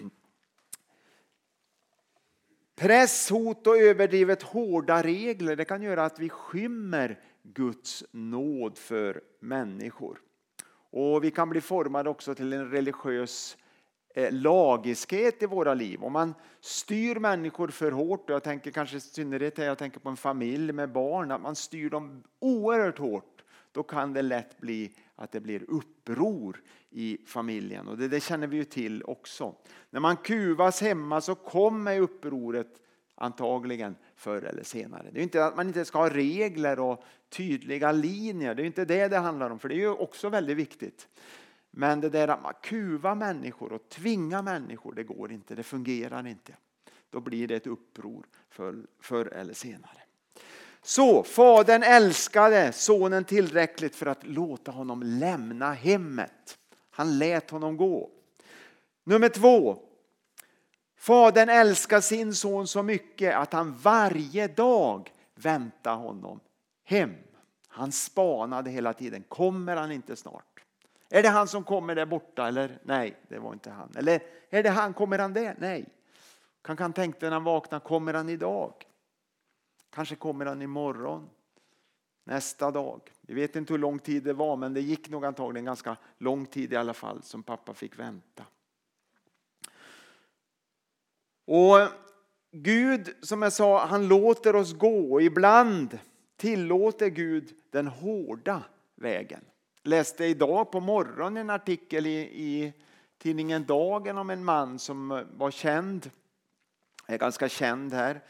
Press, 2.76 3.30
hot 3.30 3.66
och 3.66 3.76
överdrivet 3.76 4.42
hårda 4.42 5.02
regler 5.02 5.56
det 5.56 5.64
kan 5.64 5.82
göra 5.82 6.04
att 6.04 6.18
vi 6.18 6.28
skymmer 6.28 7.20
Guds 7.42 8.04
nåd 8.10 8.78
för 8.78 9.20
människor. 9.40 10.20
Och 10.90 11.24
Vi 11.24 11.30
kan 11.30 11.48
bli 11.48 11.60
formade 11.60 12.10
också 12.10 12.34
till 12.34 12.52
en 12.52 12.70
religiös 12.70 13.56
eh, 14.14 14.32
lagiskhet 14.32 15.42
i 15.42 15.46
våra 15.46 15.74
liv. 15.74 16.04
Om 16.04 16.12
man 16.12 16.34
styr 16.60 17.16
människor 17.16 17.68
för 17.68 17.92
hårt, 17.92 18.30
och 18.30 18.34
jag 18.34 18.42
tänker 18.42 18.70
kanske 18.70 18.96
i 18.96 19.00
synnerhet 19.00 19.58
jag 19.58 19.78
tänker 19.78 20.00
på 20.00 20.08
en 20.08 20.16
familj 20.16 20.72
med 20.72 20.92
barn, 20.92 21.30
att 21.30 21.42
man 21.42 21.56
styr 21.56 21.90
dem 21.90 22.22
oerhört 22.38 22.98
hårt, 22.98 23.44
då 23.72 23.82
kan 23.82 24.12
det 24.12 24.22
lätt 24.22 24.60
bli 24.60 24.94
att 25.20 25.32
det 25.32 25.40
blir 25.40 25.70
uppror 25.70 26.62
i 26.90 27.18
familjen. 27.26 27.88
Och 27.88 27.98
det, 27.98 28.08
det 28.08 28.20
känner 28.20 28.46
vi 28.46 28.56
ju 28.56 28.64
till 28.64 29.02
också. 29.04 29.54
När 29.90 30.00
man 30.00 30.16
kuvas 30.16 30.80
hemma 30.80 31.20
så 31.20 31.34
kommer 31.34 32.00
upproret 32.00 32.82
antagligen 33.14 33.96
förr 34.16 34.42
eller 34.42 34.62
senare. 34.62 35.10
Det 35.12 35.20
är 35.20 35.22
inte 35.22 35.44
att 35.44 35.56
man 35.56 35.66
inte 35.66 35.84
ska 35.84 35.98
ha 35.98 36.10
regler 36.10 36.80
och 36.80 37.04
tydliga 37.28 37.92
linjer. 37.92 38.54
Det 38.54 38.62
är 38.62 38.66
inte 38.66 38.84
det 38.84 39.08
det 39.08 39.18
handlar 39.18 39.50
om, 39.50 39.58
för 39.58 39.68
det 39.68 39.74
är 39.74 39.78
ju 39.78 39.90
också 39.90 40.28
väldigt 40.28 40.56
viktigt. 40.56 41.08
Men 41.70 42.00
det 42.00 42.08
där 42.08 42.28
att 42.28 42.42
man 42.42 42.54
kuva 42.62 43.14
människor 43.14 43.72
och 43.72 43.88
tvinga 43.88 44.42
människor, 44.42 44.94
det 44.94 45.04
går 45.04 45.32
inte, 45.32 45.54
det 45.54 45.62
fungerar 45.62 46.26
inte. 46.26 46.56
Då 47.10 47.20
blir 47.20 47.48
det 47.48 47.54
ett 47.54 47.66
uppror 47.66 48.26
förr, 48.48 48.86
förr 49.00 49.26
eller 49.26 49.54
senare. 49.54 49.99
Så 50.82 51.22
fadern 51.22 51.82
älskade 51.82 52.72
sonen 52.72 53.24
tillräckligt 53.24 53.96
för 53.96 54.06
att 54.06 54.26
låta 54.26 54.70
honom 54.70 55.02
lämna 55.02 55.72
hemmet. 55.72 56.58
Han 56.90 57.18
lät 57.18 57.50
honom 57.50 57.76
gå. 57.76 58.10
Nummer 59.04 59.28
två. 59.28 59.78
Fadern 60.98 61.48
älskar 61.48 62.00
sin 62.00 62.34
son 62.34 62.66
så 62.66 62.82
mycket 62.82 63.36
att 63.36 63.52
han 63.52 63.76
varje 63.82 64.48
dag 64.48 65.12
väntar 65.34 65.96
honom 65.96 66.40
hem. 66.84 67.14
Han 67.68 67.92
spanade 67.92 68.70
hela 68.70 68.92
tiden. 68.92 69.24
Kommer 69.28 69.76
han 69.76 69.92
inte 69.92 70.16
snart? 70.16 70.64
Är 71.10 71.22
det 71.22 71.28
han 71.28 71.48
som 71.48 71.64
kommer 71.64 71.94
där 71.94 72.06
borta? 72.06 72.48
Eller 72.48 72.78
nej, 72.82 73.16
det 73.28 73.38
var 73.38 73.52
inte 73.52 73.70
han. 73.70 73.92
Eller 73.96 74.22
är 74.50 74.62
det 74.62 74.70
han? 74.70 74.94
Kommer 74.94 75.18
han 75.18 75.32
där? 75.32 75.56
Nej. 75.58 75.88
Kanske 76.62 76.84
han 76.84 76.92
tänkte 76.92 77.26
när 77.26 77.32
han 77.32 77.44
vaknade, 77.44 77.84
kommer 77.84 78.14
han 78.14 78.28
idag? 78.28 78.72
Kanske 79.90 80.16
kommer 80.16 80.46
han 80.46 80.62
imorgon. 80.62 81.30
Nästa 82.24 82.70
dag. 82.70 83.00
Vi 83.20 83.34
vet 83.34 83.56
inte 83.56 83.72
hur 83.72 83.78
lång 83.78 83.98
tid 83.98 84.22
det 84.22 84.32
var, 84.32 84.56
men 84.56 84.74
det 84.74 84.80
gick 84.80 85.08
nog 85.08 85.24
antagligen 85.24 85.64
ganska 85.64 85.96
lång 86.18 86.46
tid 86.46 86.72
i 86.72 86.76
alla 86.76 86.94
fall 86.94 87.22
som 87.22 87.42
pappa 87.42 87.74
fick 87.74 87.98
vänta. 87.98 88.44
Och 91.44 91.78
Gud, 92.52 93.14
som 93.20 93.42
jag 93.42 93.52
sa, 93.52 93.86
han 93.86 94.08
låter 94.08 94.56
oss 94.56 94.72
gå. 94.72 95.20
Ibland 95.20 95.98
tillåter 96.36 97.08
Gud 97.08 97.54
den 97.70 97.86
hårda 97.86 98.62
vägen. 98.94 99.44
Läste 99.82 100.24
idag 100.24 100.70
på 100.70 100.80
morgonen 100.80 101.36
en 101.36 101.50
artikel 101.50 102.06
i, 102.06 102.18
i 102.20 102.72
tidningen 103.18 103.64
Dagen 103.64 104.18
om 104.18 104.30
en 104.30 104.44
man 104.44 104.78
som 104.78 105.26
var 105.36 105.50
känd, 105.50 106.10
är 107.06 107.18
ganska 107.18 107.48
känd 107.48 107.92
här, 107.92 108.20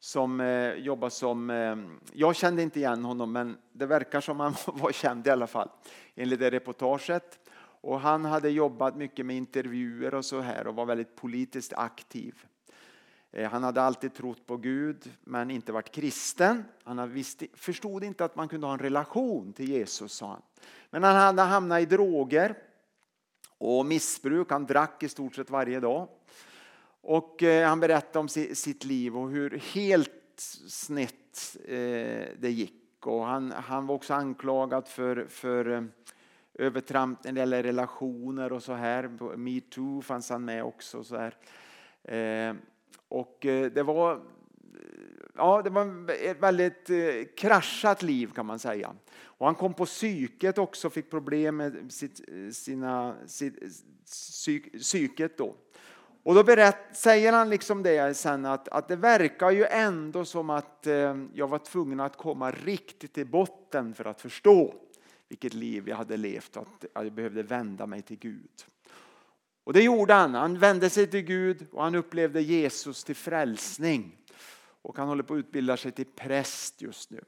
som 0.00 0.40
eh, 0.40 0.72
jobbar 0.74 1.08
som, 1.08 1.50
eh, 1.50 1.76
jag 2.12 2.36
kände 2.36 2.62
inte 2.62 2.78
igen 2.78 3.04
honom 3.04 3.32
men 3.32 3.56
det 3.72 3.86
verkar 3.86 4.20
som 4.20 4.40
han 4.40 4.54
var 4.66 4.92
känd 4.92 5.26
i 5.26 5.30
alla 5.30 5.46
fall 5.46 5.68
enligt 6.14 6.40
det 6.40 6.50
reportaget. 6.50 7.38
Och 7.80 8.00
han 8.00 8.24
hade 8.24 8.50
jobbat 8.50 8.96
mycket 8.96 9.26
med 9.26 9.36
intervjuer 9.36 10.14
och 10.14 10.24
så 10.24 10.40
här 10.40 10.66
och 10.66 10.74
var 10.74 10.86
väldigt 10.86 11.16
politiskt 11.16 11.72
aktiv. 11.72 12.34
Eh, 13.30 13.50
han 13.50 13.62
hade 13.62 13.82
alltid 13.82 14.14
trott 14.14 14.46
på 14.46 14.56
Gud 14.56 15.12
men 15.20 15.50
inte 15.50 15.72
varit 15.72 15.92
kristen. 15.92 16.64
Han 16.84 17.12
visst, 17.12 17.42
förstod 17.54 18.04
inte 18.04 18.24
att 18.24 18.36
man 18.36 18.48
kunde 18.48 18.66
ha 18.66 18.74
en 18.74 18.78
relation 18.78 19.52
till 19.52 19.68
Jesus 19.68 20.12
sa 20.12 20.26
han. 20.26 20.42
Men 20.90 21.02
han 21.02 21.16
hade 21.16 21.42
hamnat 21.42 21.80
i 21.80 21.86
droger 21.86 22.54
och 23.58 23.86
missbruk. 23.86 24.50
Han 24.50 24.66
drack 24.66 25.02
i 25.02 25.08
stort 25.08 25.34
sett 25.34 25.50
varje 25.50 25.80
dag. 25.80 26.08
Och 27.10 27.42
eh, 27.42 27.68
han 27.68 27.80
berättade 27.80 28.18
om 28.18 28.28
sitt 28.28 28.84
liv 28.84 29.16
och 29.16 29.30
hur 29.30 29.50
helt 29.74 30.40
snett 30.68 31.56
eh, 31.64 32.26
det 32.38 32.50
gick. 32.50 33.06
Och 33.06 33.24
han, 33.24 33.52
han 33.52 33.86
var 33.86 33.94
också 33.94 34.14
anklagad 34.14 34.88
för, 34.88 35.26
för 35.28 35.70
eh, 35.70 35.82
övertramp 36.54 37.24
när 37.24 37.32
det 37.32 37.40
gäller 37.40 37.62
relationer 37.62 38.52
och 38.52 38.62
så 38.62 38.72
här. 38.72 39.36
Metoo 39.36 40.02
fanns 40.02 40.30
han 40.30 40.44
med 40.44 40.64
också. 40.64 41.04
Så 41.04 41.16
här. 41.16 41.34
Och 43.08 43.36
det 43.40 43.82
var, 43.82 44.20
ja, 45.34 45.62
det 45.62 45.70
var 45.70 46.10
ett 46.10 46.42
väldigt 46.42 46.90
kraschat 47.36 48.02
liv 48.02 48.30
kan 48.34 48.46
man 48.46 48.58
säga. 48.58 48.94
Och 49.20 49.46
han 49.46 49.54
kom 49.54 49.74
på 49.74 49.84
psyket 49.84 50.58
också, 50.58 50.90
fick 50.90 51.10
problem 51.10 51.56
med 51.56 51.92
sitt, 51.92 52.20
sina, 52.52 53.16
sitt, 53.26 53.58
psyket 54.80 55.38
då. 55.38 55.54
Och 56.28 56.34
då 56.34 56.44
berätt, 56.44 56.76
säger 56.92 57.32
han 57.32 57.50
liksom 57.50 57.82
det 57.82 58.16
sen 58.16 58.46
att, 58.46 58.68
att 58.68 58.88
det 58.88 58.96
verkar 58.96 59.50
ju 59.50 59.64
ändå 59.64 60.24
som 60.24 60.50
att 60.50 60.86
eh, 60.86 61.16
jag 61.34 61.48
var 61.48 61.58
tvungen 61.58 62.00
att 62.00 62.16
komma 62.16 62.50
riktigt 62.50 63.12
till 63.12 63.26
botten 63.26 63.94
för 63.94 64.04
att 64.04 64.20
förstå 64.20 64.74
vilket 65.28 65.54
liv 65.54 65.88
jag 65.88 65.96
hade 65.96 66.16
levt 66.16 66.56
och 66.56 66.62
att 66.62 66.84
jag 67.04 67.12
behövde 67.12 67.42
vända 67.42 67.86
mig 67.86 68.02
till 68.02 68.18
Gud. 68.18 68.50
Och 69.64 69.72
det 69.72 69.82
gjorde 69.82 70.14
han. 70.14 70.34
Han 70.34 70.58
vände 70.58 70.90
sig 70.90 71.06
till 71.06 71.22
Gud 71.22 71.66
och 71.72 71.82
han 71.82 71.94
upplevde 71.94 72.40
Jesus 72.40 73.04
till 73.04 73.16
frälsning. 73.16 74.16
Och 74.82 74.98
han 74.98 75.08
håller 75.08 75.22
på 75.22 75.34
att 75.34 75.38
utbilda 75.38 75.76
sig 75.76 75.92
till 75.92 76.06
präst 76.16 76.82
just 76.82 77.10
nu. 77.10 77.24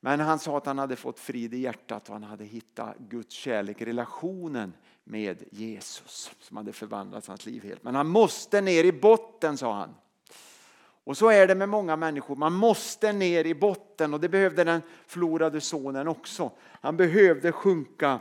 Men 0.00 0.20
han 0.20 0.38
sa 0.38 0.56
att 0.56 0.66
han 0.66 0.78
hade 0.78 0.96
fått 0.96 1.20
frid 1.20 1.54
i 1.54 1.58
hjärtat 1.58 2.08
och 2.08 2.12
han 2.12 2.22
hade 2.22 2.44
hittat 2.44 2.98
Guds 2.98 3.34
kärlek, 3.34 3.82
relationen 3.82 4.72
med 5.04 5.44
Jesus 5.50 6.30
som 6.40 6.56
hade 6.56 6.72
förvandlat 6.72 7.26
hans 7.26 7.46
liv 7.46 7.62
helt. 7.62 7.82
Men 7.82 7.94
han 7.94 8.08
måste 8.08 8.60
ner 8.60 8.84
i 8.84 8.92
botten 8.92 9.56
sa 9.56 9.74
han. 9.74 9.94
Och 11.04 11.16
så 11.16 11.30
är 11.30 11.46
det 11.46 11.54
med 11.54 11.68
många 11.68 11.96
människor. 11.96 12.36
Man 12.36 12.52
måste 12.52 13.12
ner 13.12 13.44
i 13.44 13.54
botten 13.54 14.14
och 14.14 14.20
det 14.20 14.28
behövde 14.28 14.64
den 14.64 14.82
förlorade 15.06 15.60
sonen 15.60 16.08
också. 16.08 16.50
Han 16.60 16.96
behövde 16.96 17.52
sjunka 17.52 18.20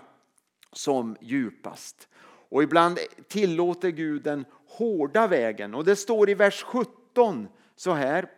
som 0.72 1.18
djupast. 1.22 2.08
Och 2.50 2.64
ibland 2.64 3.00
tillåter 3.28 3.90
Gud 3.90 4.24
den 4.24 4.46
hårda 4.68 5.28
vägen. 5.28 5.76
Och 5.76 5.86
det 5.86 5.96
står 5.96 6.30
i 6.30 6.34
vers 6.34 6.64
17 6.64 7.48
så 7.76 7.92
här. 7.92 8.30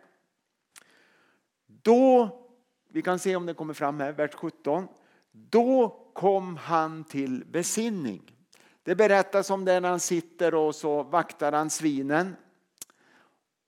Då, 1.66 2.39
vi 2.92 3.02
kan 3.02 3.18
se 3.18 3.36
om 3.36 3.46
det 3.46 3.54
kommer 3.54 3.74
fram 3.74 4.00
här, 4.00 4.12
vers 4.12 4.34
17. 4.34 4.88
Då 5.32 5.88
kom 6.14 6.56
han 6.56 7.04
till 7.04 7.44
besinning. 7.44 8.36
Det 8.82 8.94
berättas 8.94 9.50
om 9.50 9.64
det 9.64 9.80
när 9.80 9.88
han 9.88 10.00
sitter 10.00 10.54
och 10.54 10.74
så 10.74 11.02
vaktar 11.02 11.52
han 11.52 11.70
svinen. 11.70 12.36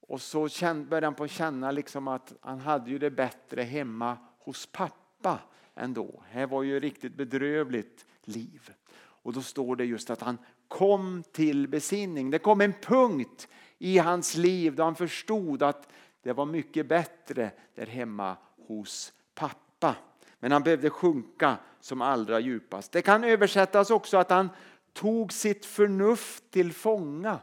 Och 0.00 0.20
så 0.20 0.48
börjar 0.88 1.02
han 1.02 1.14
på 1.14 1.28
känna 1.28 1.70
liksom 1.70 2.08
att 2.08 2.32
han 2.40 2.60
hade 2.60 2.90
ju 2.90 2.98
det 2.98 3.10
bättre 3.10 3.62
hemma 3.62 4.16
hos 4.38 4.66
pappa 4.66 5.38
ändå. 5.74 6.22
Det 6.34 6.46
var 6.46 6.62
ju 6.62 6.76
ett 6.76 6.82
riktigt 6.82 7.14
bedrövligt 7.14 8.06
liv. 8.24 8.70
Och 8.94 9.32
då 9.32 9.42
står 9.42 9.76
det 9.76 9.84
just 9.84 10.10
att 10.10 10.20
han 10.20 10.38
kom 10.68 11.22
till 11.32 11.68
besinning. 11.68 12.30
Det 12.30 12.38
kom 12.38 12.60
en 12.60 12.72
punkt 12.72 13.48
i 13.78 13.98
hans 13.98 14.36
liv 14.36 14.74
då 14.74 14.82
han 14.82 14.94
förstod 14.94 15.62
att 15.62 15.88
det 16.22 16.32
var 16.32 16.46
mycket 16.46 16.88
bättre 16.88 17.50
där 17.74 17.86
hemma 17.86 18.36
hos 18.78 19.12
pappa. 19.34 19.96
Men 20.40 20.52
han 20.52 20.62
behövde 20.62 20.90
sjunka 20.90 21.56
som 21.80 22.02
allra 22.02 22.40
djupast. 22.40 22.92
Det 22.92 23.02
kan 23.02 23.24
översättas 23.24 23.90
också 23.90 24.16
att 24.16 24.30
han 24.30 24.48
tog 24.92 25.32
sitt 25.32 25.66
förnuft 25.66 26.50
till 26.50 26.72
fånga. 26.72 27.38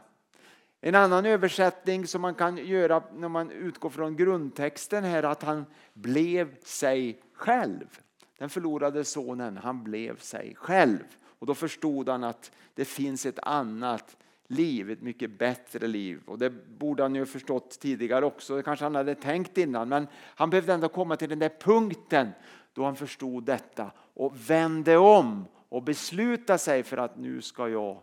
En 0.80 0.94
annan 0.94 1.26
översättning 1.26 2.06
som 2.06 2.22
man 2.22 2.34
kan 2.34 2.56
göra 2.56 3.02
när 3.14 3.28
man 3.28 3.50
utgår 3.50 3.90
från 3.90 4.16
grundtexten 4.16 5.04
här 5.04 5.22
att 5.22 5.42
han 5.42 5.64
blev 5.92 6.60
sig 6.64 7.22
själv. 7.32 8.00
Den 8.38 8.50
förlorade 8.50 9.04
sonen, 9.04 9.56
han 9.56 9.84
blev 9.84 10.18
sig 10.18 10.54
själv. 10.56 11.04
Och 11.38 11.46
då 11.46 11.54
förstod 11.54 12.08
han 12.08 12.24
att 12.24 12.50
det 12.74 12.84
finns 12.84 13.26
ett 13.26 13.38
annat 13.42 14.16
liv, 14.50 14.90
ett 14.90 15.02
mycket 15.02 15.38
bättre 15.38 15.86
liv. 15.86 16.20
Och 16.26 16.38
det 16.38 16.50
borde 16.78 17.02
han 17.02 17.14
ju 17.14 17.26
förstått 17.26 17.80
tidigare 17.80 18.24
också, 18.24 18.56
det 18.56 18.62
kanske 18.62 18.84
han 18.84 18.94
hade 18.94 19.14
tänkt 19.14 19.58
innan. 19.58 19.88
Men 19.88 20.06
han 20.14 20.50
behövde 20.50 20.72
ändå 20.72 20.88
komma 20.88 21.16
till 21.16 21.28
den 21.28 21.38
där 21.38 21.52
punkten 21.60 22.28
då 22.72 22.84
han 22.84 22.96
förstod 22.96 23.44
detta 23.44 23.90
och 24.14 24.50
vände 24.50 24.96
om 24.96 25.44
och 25.68 25.82
besluta 25.82 26.58
sig 26.58 26.82
för 26.82 26.96
att 26.96 27.16
nu 27.18 27.42
ska 27.42 27.68
jag 27.68 28.02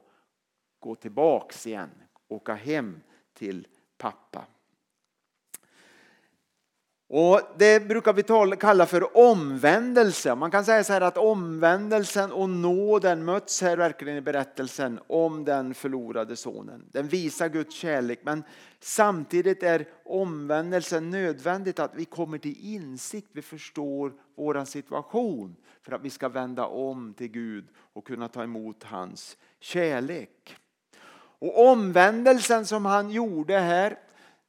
gå 0.79 0.95
tillbaks 0.95 1.67
igen, 1.67 1.89
åka 2.27 2.53
hem 2.53 2.99
till 3.33 3.67
pappa. 3.97 4.45
Och 7.09 7.41
Det 7.57 7.87
brukar 7.87 8.13
vi 8.13 8.55
kalla 8.57 8.85
för 8.85 9.17
omvändelse. 9.17 10.35
Man 10.35 10.51
kan 10.51 10.65
säga 10.65 10.83
så 10.83 10.93
här 10.93 11.01
att 11.01 11.17
omvändelsen 11.17 12.31
och 12.31 12.49
nåden 12.49 13.25
möts 13.25 13.61
här 13.61 13.77
verkligen 13.77 14.17
i 14.17 14.21
berättelsen 14.21 14.99
om 15.07 15.45
den 15.45 15.73
förlorade 15.73 16.35
sonen. 16.35 16.85
Den 16.91 17.07
visar 17.07 17.49
Guds 17.49 17.75
kärlek 17.75 18.19
men 18.23 18.43
samtidigt 18.79 19.63
är 19.63 19.87
omvändelsen 20.05 21.09
nödvändigt 21.09 21.79
att 21.79 21.95
vi 21.95 22.05
kommer 22.05 22.37
till 22.37 22.57
insikt, 22.59 23.29
vi 23.31 23.41
förstår 23.41 24.13
vår 24.35 24.65
situation 24.65 25.55
för 25.81 25.91
att 25.91 26.01
vi 26.01 26.09
ska 26.09 26.29
vända 26.29 26.65
om 26.65 27.13
till 27.13 27.27
Gud 27.27 27.65
och 27.93 28.07
kunna 28.07 28.27
ta 28.27 28.43
emot 28.43 28.83
hans 28.83 29.37
kärlek. 29.59 30.55
Och 31.39 31.69
omvändelsen 31.69 32.65
som 32.65 32.85
han 32.85 33.09
gjorde 33.09 33.59
här, 33.59 33.99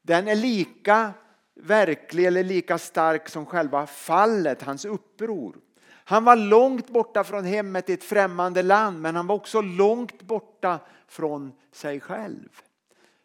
den 0.03 0.29
är 0.29 0.37
lika 0.37 1.12
verklig 1.59 2.25
eller 2.27 2.44
lika 2.44 2.79
stark 2.79 3.29
som 3.29 3.47
själva 3.47 3.87
fallet, 3.87 4.62
hans 4.62 4.85
uppror. 4.85 5.57
Han 5.88 6.25
var 6.25 6.37
långt 6.37 6.88
borta 6.88 7.25
från 7.25 7.44
hemmet 7.44 7.90
i 7.90 7.92
ett 7.92 8.05
främmande 8.05 8.62
land 8.62 9.01
men 9.01 9.16
han 9.16 9.27
var 9.27 9.35
också 9.35 9.61
långt 9.61 10.23
borta 10.23 10.81
från 11.09 11.53
sig 11.73 12.01
själv. 12.01 12.49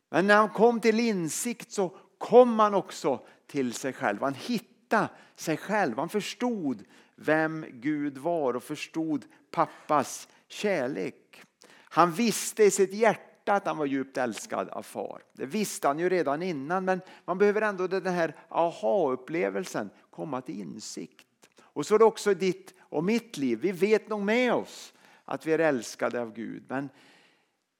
Men 0.09 0.27
när 0.27 0.35
han 0.35 0.49
kom 0.49 0.79
till 0.79 0.99
insikt 0.99 1.71
så 1.71 1.91
kom 2.17 2.59
han 2.59 2.73
också 2.73 3.19
till 3.47 3.73
sig 3.73 3.93
själv. 3.93 4.21
Han 4.21 4.33
hittade 4.33 5.09
sig 5.35 5.57
själv. 5.57 5.97
Han 5.97 6.09
förstod 6.09 6.83
vem 7.15 7.65
Gud 7.69 8.17
var 8.17 8.53
och 8.53 8.63
förstod 8.63 9.25
pappas 9.51 10.27
kärlek. 10.47 11.41
Han 11.69 12.11
visste 12.11 12.63
i 12.63 12.71
sitt 12.71 12.93
hjärta 12.93 13.32
att 13.51 13.65
han 13.65 13.77
var 13.77 13.85
djupt 13.85 14.17
älskad 14.17 14.69
av 14.69 14.81
far. 14.81 15.21
Det 15.33 15.45
visste 15.45 15.87
han 15.87 15.99
ju 15.99 16.09
redan 16.09 16.41
innan 16.41 16.85
men 16.85 17.01
man 17.25 17.37
behöver 17.37 17.61
ändå 17.61 17.87
den 17.87 18.13
här 18.13 18.35
aha-upplevelsen 18.49 19.89
komma 20.09 20.41
till 20.41 20.59
insikt. 20.59 21.27
Och 21.61 21.85
så 21.85 21.95
är 21.95 21.99
det 21.99 22.05
också 22.05 22.33
ditt 22.33 22.73
och 22.79 23.03
mitt 23.03 23.37
liv. 23.37 23.59
Vi 23.61 23.71
vet 23.71 24.09
nog 24.09 24.21
med 24.21 24.53
oss 24.53 24.93
att 25.25 25.45
vi 25.45 25.53
är 25.53 25.59
älskade 25.59 26.21
av 26.21 26.33
Gud 26.33 26.63
men 26.67 26.89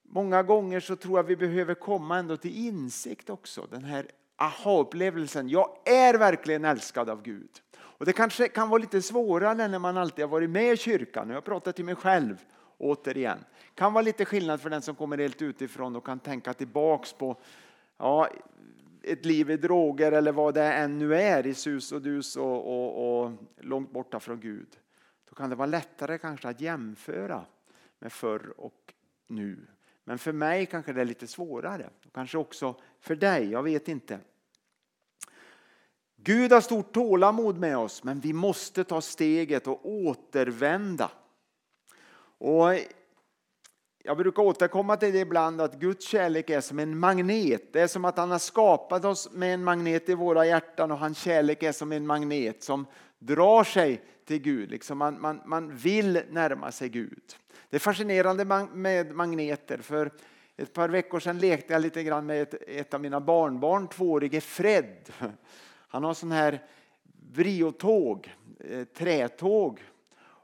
många 0.04 0.43
gånger 0.43 0.80
så 0.80 0.95
tror 0.95 1.19
jag 1.19 1.23
vi 1.23 1.36
behöver 1.36 1.73
komma 1.73 2.17
ändå 2.17 2.38
till 2.38 2.67
insikt 2.67 3.30
också. 3.30 3.67
Den 3.71 3.84
här 3.84 4.08
aha-upplevelsen. 4.36 5.49
Jag 5.49 5.78
är 5.86 6.13
verkligen 6.13 6.65
älskad 6.65 7.10
av 7.10 7.21
Gud. 7.21 7.49
Och 7.76 8.06
Det 8.06 8.13
kanske 8.13 8.47
kan 8.47 8.69
vara 8.69 8.82
lite 8.82 9.02
svårare 9.02 9.67
när 9.67 9.80
man 9.80 9.97
alltid 9.97 10.26
har 10.26 10.30
varit 10.30 10.49
med 10.49 10.73
i 10.73 10.78
kyrkan. 10.78 11.30
Jag 11.30 11.43
pratar 11.43 11.71
till 11.71 11.86
mig 11.86 11.95
själv 11.95 12.38
återigen. 12.77 13.38
Det 13.39 13.75
kan 13.75 13.93
vara 13.93 14.01
lite 14.01 14.25
skillnad 14.25 14.62
för 14.62 14.69
den 14.69 14.81
som 14.81 14.95
kommer 14.95 15.17
helt 15.17 15.41
utifrån 15.41 15.95
och 15.95 16.05
kan 16.05 16.19
tänka 16.19 16.53
tillbaks 16.53 17.13
på 17.13 17.38
ja, 17.97 18.29
ett 19.01 19.25
liv 19.25 19.51
i 19.51 19.57
droger 19.57 20.12
eller 20.12 20.31
vad 20.31 20.53
det 20.53 20.73
än 20.73 20.99
nu 20.99 21.15
är 21.15 21.47
i 21.47 21.53
sus 21.53 21.91
och 21.91 22.01
dus 22.01 22.36
och, 22.36 22.67
och, 22.67 23.23
och 23.23 23.31
långt 23.57 23.91
borta 23.91 24.19
från 24.19 24.39
Gud. 24.39 24.79
Då 25.29 25.36
kan 25.36 25.49
det 25.49 25.55
vara 25.55 25.65
lättare 25.65 26.17
kanske 26.17 26.49
att 26.49 26.62
jämföra 26.62 27.45
med 27.99 28.12
förr 28.12 28.53
och 28.57 28.93
nu. 29.27 29.67
Men 30.03 30.17
för 30.17 30.31
mig 30.31 30.65
kanske 30.65 30.93
det 30.93 31.01
är 31.01 31.05
lite 31.05 31.27
svårare. 31.27 31.89
Kanske 32.13 32.38
också 32.38 32.75
för 32.99 33.15
dig, 33.15 33.51
jag 33.51 33.63
vet 33.63 33.88
inte. 33.88 34.19
Gud 36.15 36.51
har 36.51 36.62
stort 36.62 36.93
tålamod 36.93 37.57
med 37.57 37.77
oss 37.77 38.03
men 38.03 38.19
vi 38.19 38.33
måste 38.33 38.83
ta 38.83 39.01
steget 39.01 39.67
och 39.67 39.89
återvända. 39.89 41.12
Och 42.43 42.73
jag 44.03 44.17
brukar 44.17 44.43
återkomma 44.43 44.97
till 44.97 45.13
det 45.13 45.19
ibland 45.19 45.62
att 45.62 45.79
Guds 45.79 46.08
kärlek 46.08 46.49
är 46.49 46.62
som 46.62 46.79
en 46.79 46.97
magnet. 46.99 47.73
Det 47.73 47.82
är 47.82 47.88
som 47.88 48.06
att 48.06 48.17
han 48.17 48.32
har 48.32 48.39
skapat 48.39 49.06
oss 49.06 49.32
med 49.32 49.53
en 49.53 49.63
magnet 49.63 50.10
i 50.10 50.13
våra 50.13 50.45
hjärtan 50.45 50.91
och 50.91 50.97
hans 50.97 51.17
kärlek 51.17 51.63
är 51.63 51.71
som 51.71 51.91
en 51.91 52.08
magnet 52.08 52.63
som 52.63 52.86
drar 53.19 53.63
sig 53.63 54.01
till 54.25 54.39
Gud. 54.39 54.71
Liksom 54.71 54.97
man, 54.97 55.21
man, 55.21 55.41
man 55.45 55.75
vill 55.75 56.21
närma 56.29 56.71
sig 56.71 56.89
Gud. 56.89 57.23
Det 57.69 57.77
är 57.77 57.79
fascinerande 57.79 58.67
med 58.73 59.15
magneter. 59.15 59.77
För 59.77 60.12
ett 60.58 60.73
par 60.73 60.89
veckor 60.89 61.19
sedan 61.19 61.39
lekte 61.39 61.73
jag 61.73 61.82
lite 61.82 62.03
grann 62.03 62.25
med 62.25 62.41
ett, 62.41 62.53
ett 62.67 62.93
av 62.93 63.01
mina 63.01 63.21
barnbarn, 63.21 63.88
tvåårige 63.88 64.41
Fred. 64.41 65.12
Han 65.88 66.03
har 66.03 66.13
sån 66.13 66.32
här 66.32 66.63
vriotåg, 67.34 68.36
eh, 68.60 68.84
trätåg 68.84 69.82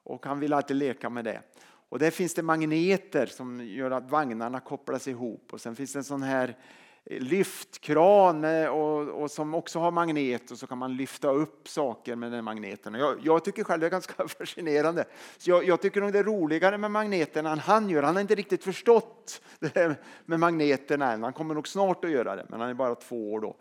och 0.04 0.26
han 0.26 0.40
vill 0.40 0.54
alltid 0.54 0.78
leka 0.78 1.10
med 1.10 1.26
det. 1.26 1.42
Och 1.90 2.00
där 2.00 2.12
finns 2.12 2.34
det 2.34 2.44
magneter 2.44 3.26
som 3.26 3.66
gör 3.66 3.92
att 3.92 4.12
vagnarna 4.12 4.60
kopplas 4.60 5.08
ihop 5.08 5.50
och 5.54 5.62
sen 5.62 5.76
finns 5.76 5.94
det 5.94 6.00
en 6.00 6.04
sån 6.04 6.24
här 6.24 6.58
eh, 7.06 7.22
lyftkran 7.22 8.46
och, 8.68 9.22
och, 9.22 9.32
som 9.32 9.54
också 9.54 9.80
har 9.80 9.92
magnet 9.92 10.52
och 10.52 10.58
så 10.58 10.68
kan 10.68 10.78
man 10.78 10.96
lyfta 10.98 11.30
upp 11.30 11.68
saker 11.68 12.16
med 12.16 12.32
den 12.32 12.44
magneten. 12.44 12.94
Jag, 12.94 13.20
jag 13.24 13.44
tycker 13.44 13.64
själv 13.64 13.80
det 13.80 13.88
är 13.88 13.92
ganska 13.92 14.28
fascinerande. 14.40 15.06
Så 15.38 15.50
jag, 15.50 15.64
jag, 15.64 15.82
tycker 15.82 16.02
nog 16.02 16.14
det 16.14 16.20
är 16.20 16.24
roligare 16.24 16.78
med 16.78 16.92
magneterna 16.92 17.52
än 17.52 17.60
han 17.60 17.90
gör. 17.90 18.04
Han 18.04 18.16
har 18.16 18.22
inte 18.22 18.36
riktigt 18.36 18.64
förstått 18.64 19.42
det 19.60 19.96
med 20.26 20.40
magneterna 20.40 21.14
än. 21.14 21.24
Han 21.24 21.34
kommer 21.34 21.54
nog 21.54 21.68
snart 21.68 22.06
att 22.06 22.12
göra 22.12 22.36
det, 22.36 22.46
men 22.50 22.60
han 22.60 22.70
är 22.70 22.74
bara 22.74 22.96
två 22.96 23.34
år 23.34 23.40
då. 23.40 23.56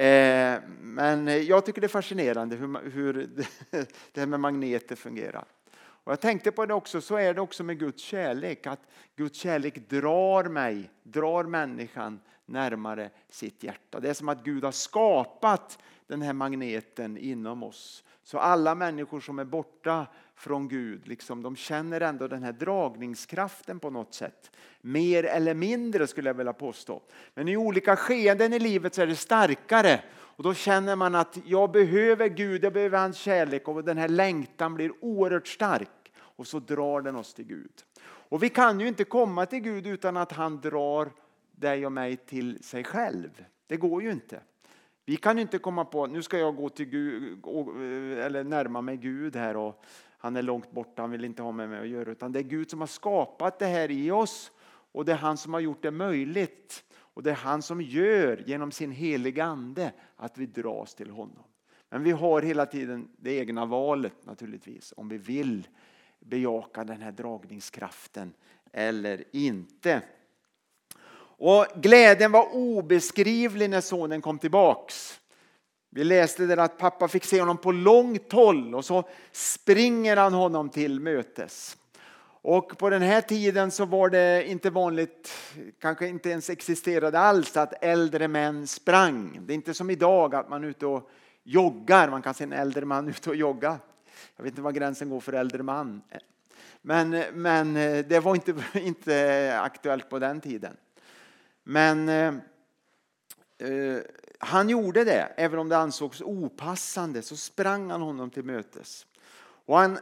Eh, 0.00 0.60
men 0.80 1.46
jag 1.46 1.66
tycker 1.66 1.80
det 1.80 1.86
är 1.86 1.88
fascinerande 1.88 2.56
hur, 2.56 2.90
hur 2.90 3.12
det 4.12 4.20
här 4.20 4.26
med 4.26 4.40
magneter 4.40 4.96
fungerar. 4.96 5.44
Och 6.04 6.12
jag 6.12 6.20
tänkte 6.20 6.52
på 6.52 6.66
det 6.66 6.74
också, 6.74 7.00
så 7.00 7.16
är 7.16 7.34
det 7.34 7.40
också 7.40 7.64
med 7.64 7.78
Guds 7.78 8.02
kärlek. 8.02 8.66
Att 8.66 8.80
Guds 9.16 9.38
kärlek 9.38 9.88
drar 9.88 10.44
mig, 10.44 10.90
drar 11.02 11.44
människan 11.44 12.20
närmare 12.46 13.10
sitt 13.28 13.62
hjärta. 13.62 14.00
Det 14.00 14.10
är 14.10 14.14
som 14.14 14.28
att 14.28 14.44
Gud 14.44 14.64
har 14.64 14.72
skapat 14.72 15.78
den 16.06 16.22
här 16.22 16.32
magneten 16.32 17.18
inom 17.18 17.62
oss. 17.62 18.04
Så 18.22 18.38
alla 18.38 18.74
människor 18.74 19.20
som 19.20 19.38
är 19.38 19.44
borta 19.44 20.06
från 20.36 20.68
Gud, 20.68 21.08
liksom, 21.08 21.42
de 21.42 21.56
känner 21.56 22.00
ändå 22.00 22.28
den 22.28 22.42
här 22.42 22.52
dragningskraften 22.52 23.80
på 23.80 23.90
något 23.90 24.14
sätt. 24.14 24.50
Mer 24.80 25.24
eller 25.24 25.54
mindre 25.54 26.06
skulle 26.06 26.28
jag 26.28 26.34
vilja 26.34 26.52
påstå. 26.52 27.02
Men 27.34 27.48
i 27.48 27.56
olika 27.56 27.96
skeenden 27.96 28.52
i 28.52 28.58
livet 28.58 28.94
så 28.94 29.02
är 29.02 29.06
det 29.06 29.16
starkare. 29.16 30.00
Och 30.36 30.42
då 30.42 30.54
känner 30.54 30.96
man 30.96 31.14
att 31.14 31.38
jag 31.44 31.70
behöver 31.70 32.28
Gud, 32.28 32.64
jag 32.64 32.72
behöver 32.72 32.98
hans 32.98 33.16
kärlek 33.16 33.68
och 33.68 33.84
den 33.84 33.98
här 33.98 34.08
längtan 34.08 34.74
blir 34.74 34.92
oerhört 35.00 35.46
stark. 35.46 36.12
Och 36.16 36.46
så 36.46 36.58
drar 36.58 37.00
den 37.00 37.16
oss 37.16 37.34
till 37.34 37.44
Gud. 37.44 37.72
Och 38.04 38.42
vi 38.42 38.48
kan 38.48 38.80
ju 38.80 38.88
inte 38.88 39.04
komma 39.04 39.46
till 39.46 39.60
Gud 39.60 39.86
utan 39.86 40.16
att 40.16 40.32
han 40.32 40.60
drar 40.60 41.10
dig 41.52 41.86
och 41.86 41.92
mig 41.92 42.16
till 42.16 42.62
sig 42.62 42.84
själv. 42.84 43.44
Det 43.66 43.76
går 43.76 44.02
ju 44.02 44.12
inte. 44.12 44.40
Vi 45.06 45.16
kan 45.16 45.38
inte 45.38 45.58
komma 45.58 45.84
på 45.84 46.06
nu 46.06 46.22
ska 46.22 46.38
jag 46.38 46.56
gå 46.56 46.68
till 46.68 46.86
Gud 46.86 47.46
eller 48.18 48.44
närma 48.44 48.80
mig 48.80 48.96
Gud 48.96 49.36
här 49.36 49.56
och 49.56 49.84
han 50.18 50.36
är 50.36 50.42
långt 50.42 50.70
borta, 50.70 51.02
han 51.02 51.10
vill 51.10 51.24
inte 51.24 51.42
ha 51.42 51.52
med 51.52 51.68
mig 51.68 51.80
att 51.80 51.88
göra. 51.88 52.10
Utan 52.10 52.32
det 52.32 52.38
är 52.38 52.42
Gud 52.42 52.70
som 52.70 52.80
har 52.80 52.86
skapat 52.86 53.58
det 53.58 53.66
här 53.66 53.90
i 53.90 54.10
oss 54.10 54.52
och 54.92 55.04
det 55.04 55.12
är 55.12 55.16
han 55.16 55.36
som 55.36 55.52
har 55.52 55.60
gjort 55.60 55.82
det 55.82 55.90
möjligt. 55.90 56.84
Och 57.14 57.22
det 57.22 57.30
är 57.30 57.34
han 57.34 57.62
som 57.62 57.82
gör 57.82 58.44
genom 58.46 58.72
sin 58.72 58.92
heliga 58.92 59.44
ande 59.44 59.92
att 60.16 60.38
vi 60.38 60.46
dras 60.46 60.94
till 60.94 61.10
honom. 61.10 61.44
Men 61.90 62.02
vi 62.02 62.10
har 62.10 62.42
hela 62.42 62.66
tiden 62.66 63.08
det 63.16 63.38
egna 63.38 63.66
valet 63.66 64.26
naturligtvis 64.26 64.94
om 64.96 65.08
vi 65.08 65.18
vill 65.18 65.68
bejaka 66.20 66.84
den 66.84 67.02
här 67.02 67.12
dragningskraften 67.12 68.32
eller 68.72 69.24
inte. 69.32 70.02
Och 71.36 71.66
Glädjen 71.76 72.32
var 72.32 72.54
obeskrivlig 72.54 73.70
när 73.70 73.80
sonen 73.80 74.22
kom 74.22 74.38
tillbaks. 74.38 75.20
Vi 75.90 76.04
läste 76.04 76.46
där 76.46 76.56
att 76.56 76.78
pappa 76.78 77.08
fick 77.08 77.24
se 77.24 77.40
honom 77.40 77.58
på 77.58 77.72
långt 77.72 78.32
håll 78.32 78.74
och 78.74 78.84
så 78.84 79.08
springer 79.32 80.16
han 80.16 80.34
honom 80.34 80.68
till 80.68 81.00
mötes. 81.00 81.76
Och 82.46 82.78
på 82.78 82.90
den 82.90 83.02
här 83.02 83.20
tiden 83.20 83.70
så 83.70 83.84
var 83.84 84.10
det 84.10 84.44
inte 84.48 84.70
vanligt, 84.70 85.32
kanske 85.80 86.08
inte 86.08 86.30
ens 86.30 86.50
existerade 86.50 87.18
alls, 87.18 87.56
att 87.56 87.84
äldre 87.84 88.28
män 88.28 88.66
sprang. 88.66 89.40
Det 89.46 89.52
är 89.52 89.54
inte 89.54 89.74
som 89.74 89.90
idag 89.90 90.34
att 90.34 90.48
man 90.48 90.64
är 90.64 90.68
ute 90.68 90.86
och 90.86 91.10
joggar, 91.42 92.10
man 92.10 92.22
kan 92.22 92.34
se 92.34 92.44
en 92.44 92.52
äldre 92.52 92.84
man 92.84 93.08
ute 93.08 93.30
och 93.30 93.36
jogga. 93.36 93.78
Jag 94.36 94.44
vet 94.44 94.52
inte 94.52 94.62
var 94.62 94.72
gränsen 94.72 95.10
går 95.10 95.20
för 95.20 95.32
äldre 95.32 95.62
man. 95.62 96.02
Men, 96.82 97.10
men 97.32 97.76
eh, 97.76 98.04
det 98.06 98.20
var 98.20 98.34
inte, 98.34 98.54
inte 98.80 99.58
aktuellt 99.60 100.10
på 100.10 100.18
den 100.18 100.40
tiden. 100.40 100.76
Men 101.62 102.08
eh, 102.08 102.34
eh, 103.58 103.98
han 104.38 104.68
gjorde 104.68 105.04
det, 105.04 105.32
även 105.36 105.58
om 105.58 105.68
det 105.68 105.78
ansågs 105.78 106.22
opassande, 106.22 107.22
så 107.22 107.36
sprang 107.36 107.90
han 107.90 108.02
honom 108.02 108.30
till 108.30 108.44
mötes. 108.44 109.06
Och 109.66 109.78
han 109.78 109.98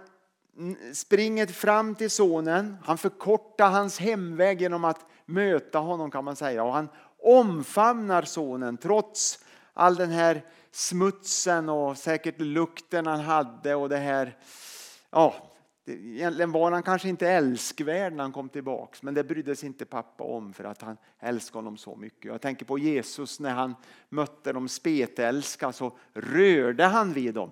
springer 0.92 1.46
fram 1.46 1.94
till 1.94 2.10
sonen, 2.10 2.76
han 2.84 2.98
förkortar 2.98 3.70
hans 3.70 3.98
hemväg 3.98 4.60
genom 4.60 4.84
att 4.84 5.06
möta 5.26 5.78
honom 5.78 6.10
kan 6.10 6.24
man 6.24 6.36
säga. 6.36 6.64
Och 6.64 6.72
han 6.72 6.88
omfamnar 7.18 8.22
sonen 8.22 8.76
trots 8.76 9.44
all 9.72 9.96
den 9.96 10.10
här 10.10 10.44
smutsen 10.70 11.68
och 11.68 11.98
säkert 11.98 12.40
lukten 12.40 13.06
han 13.06 13.20
hade 13.20 13.74
och 13.74 13.88
det 13.88 13.96
här 13.96 14.36
ja, 15.10 15.34
Egentligen 15.84 16.52
var 16.52 16.72
han 16.72 16.82
kanske 16.82 17.08
inte 17.08 17.28
älskvärd 17.28 18.12
när 18.12 18.22
han 18.22 18.32
kom 18.32 18.48
tillbaks 18.48 19.02
men 19.02 19.14
det 19.14 19.24
brydde 19.24 19.56
sig 19.56 19.66
inte 19.66 19.84
pappa 19.84 20.24
om 20.24 20.52
för 20.52 20.64
att 20.64 20.82
han 20.82 20.96
älskade 21.20 21.58
honom 21.58 21.76
så 21.76 21.96
mycket. 21.96 22.24
Jag 22.24 22.40
tänker 22.40 22.64
på 22.64 22.78
Jesus 22.78 23.40
när 23.40 23.50
han 23.50 23.74
mötte 24.08 24.52
de 24.52 24.68
spetälska 24.68 25.72
så 25.72 25.92
rörde 26.14 26.84
han 26.84 27.12
vid 27.12 27.34
dem. 27.34 27.50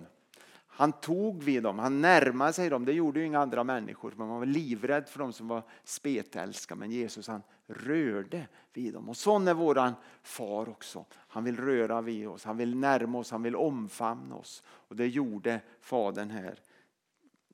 Han 0.73 0.91
tog 0.91 1.43
vid 1.43 1.63
dem, 1.63 1.79
han 1.79 2.01
närmade 2.01 2.53
sig 2.53 2.69
dem. 2.69 2.85
Det 2.85 2.93
gjorde 2.93 3.19
ju 3.19 3.25
inga 3.25 3.39
andra 3.39 3.63
människor. 3.63 4.13
Man 4.15 4.27
var 4.29 4.45
livrädd 4.45 5.09
för 5.09 5.19
dem 5.19 5.33
som 5.33 5.47
var 5.47 5.63
spetälska. 5.83 6.75
Men 6.75 6.91
Jesus 6.91 7.27
han 7.27 7.41
rörde 7.67 8.47
vid 8.73 8.93
dem. 8.93 9.09
Och 9.09 9.17
sån 9.17 9.47
är 9.47 9.53
våran 9.53 9.93
far 10.23 10.69
också. 10.69 11.05
Han 11.11 11.43
vill 11.43 11.57
röra 11.57 12.01
vid 12.01 12.27
oss, 12.27 12.45
han 12.45 12.57
vill 12.57 12.75
närma 12.75 13.17
oss, 13.17 13.31
han 13.31 13.43
vill 13.43 13.55
omfamna 13.55 14.35
oss. 14.35 14.63
Och 14.67 14.95
det 14.95 15.07
gjorde 15.07 15.61
fadern 15.81 16.29
här 16.29 16.59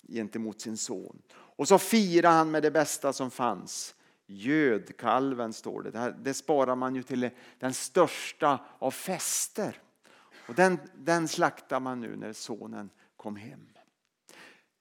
gentemot 0.07 0.61
sin 0.61 0.77
son. 0.77 1.21
Och 1.31 1.67
så 1.67 1.77
firar 1.77 2.31
han 2.31 2.51
med 2.51 2.63
det 2.63 2.71
bästa 2.71 3.13
som 3.13 3.31
fanns. 3.31 3.95
Gödkalven 4.25 5.53
står 5.53 5.81
det. 5.81 5.91
Det, 5.91 6.15
det 6.23 6.33
sparar 6.33 6.75
man 6.75 6.95
ju 6.95 7.03
till 7.03 7.29
den 7.59 7.73
största 7.73 8.59
av 8.79 8.91
fester. 8.91 9.81
Och 10.47 10.55
den, 10.55 10.79
den 10.95 11.27
slaktar 11.27 11.79
man 11.79 12.01
nu 12.01 12.15
när 12.15 12.33
sonen 12.33 12.89
kom 13.27 13.35
hem. 13.35 13.67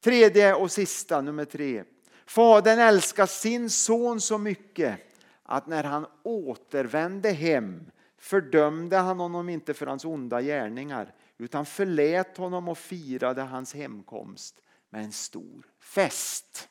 Tredje 0.05 0.55
och 0.55 0.73
sista, 0.73 1.21
nummer 1.21 1.45
tre. 1.45 1.85
Fadern 2.27 2.79
älskar 2.79 3.27
sin 3.27 3.71
son 3.71 4.21
så 4.21 4.39
mycket 4.39 5.01
att 5.43 5.67
när 5.67 5.85
han 5.85 6.07
återvände 6.23 7.31
hem 7.31 7.91
fördömde 8.19 8.97
han 8.97 9.21
honom 9.21 9.49
inte 9.49 9.75
för 9.75 9.87
hans 9.87 10.05
onda 10.05 10.43
gärningar 10.43 11.15
utan 11.39 11.67
förlät 11.67 12.37
honom 12.37 12.69
och 12.69 12.79
firade 12.79 13.43
hans 13.43 13.75
hemkomst 13.75 14.61
med 14.91 15.05
en 15.05 15.13
stor 15.13 15.67
fest. 15.81 16.69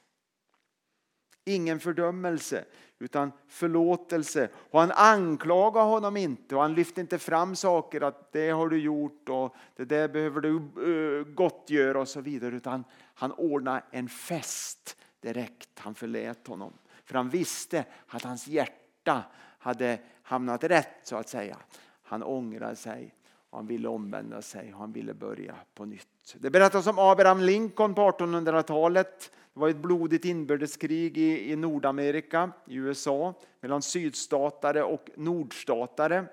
Ingen 1.45 1.79
fördömelse 1.79 2.65
utan 2.99 3.31
förlåtelse. 3.47 4.49
Och 4.55 4.79
han 4.79 4.91
anklagade 4.91 5.85
honom 5.85 6.17
inte 6.17 6.55
och 6.55 6.61
han 6.61 6.73
lyfte 6.73 7.01
inte 7.01 7.19
fram 7.19 7.55
saker 7.55 8.01
att 8.01 8.31
det 8.31 8.49
har 8.49 8.69
du 8.69 8.77
gjort 8.77 9.29
och 9.29 9.55
det 9.75 9.85
där 9.85 10.07
behöver 10.07 10.41
du 10.41 10.55
eh, 10.57 11.25
gottgöra 11.33 11.99
och 11.99 12.07
så 12.07 12.21
vidare. 12.21 12.55
Utan 12.55 12.83
han 13.13 13.31
ordnade 13.31 13.83
en 13.91 14.09
fest 14.09 14.97
direkt. 15.19 15.79
Han 15.79 15.95
förlät 15.95 16.47
honom. 16.47 16.73
För 17.05 17.15
han 17.15 17.29
visste 17.29 17.85
att 18.07 18.23
hans 18.23 18.47
hjärta 18.47 19.23
hade 19.59 19.99
hamnat 20.23 20.63
rätt 20.63 20.99
så 21.03 21.15
att 21.15 21.29
säga. 21.29 21.57
Han 22.03 22.23
ångrade 22.23 22.75
sig 22.75 23.15
och 23.49 23.57
han 23.57 23.67
ville 23.67 23.87
omvända 23.87 24.41
sig 24.41 24.73
och 24.73 24.79
han 24.79 24.91
ville 24.91 25.13
börja 25.13 25.55
på 25.73 25.85
nytt. 25.85 26.35
Det 26.35 26.49
berättas 26.49 26.87
om 26.87 26.99
Abraham 26.99 27.39
Lincoln 27.39 27.93
på 27.93 28.01
1800-talet. 28.01 29.31
Det 29.55 29.61
var 29.61 29.69
ett 29.69 29.77
blodigt 29.77 30.25
inbördeskrig 30.25 31.17
i, 31.17 31.51
i 31.51 31.55
Nordamerika, 31.55 32.51
i 32.67 32.75
USA, 32.75 33.33
mellan 33.61 33.81
sydstatare 33.81 34.83
och 34.83 35.09
nordstatare. 35.15 36.25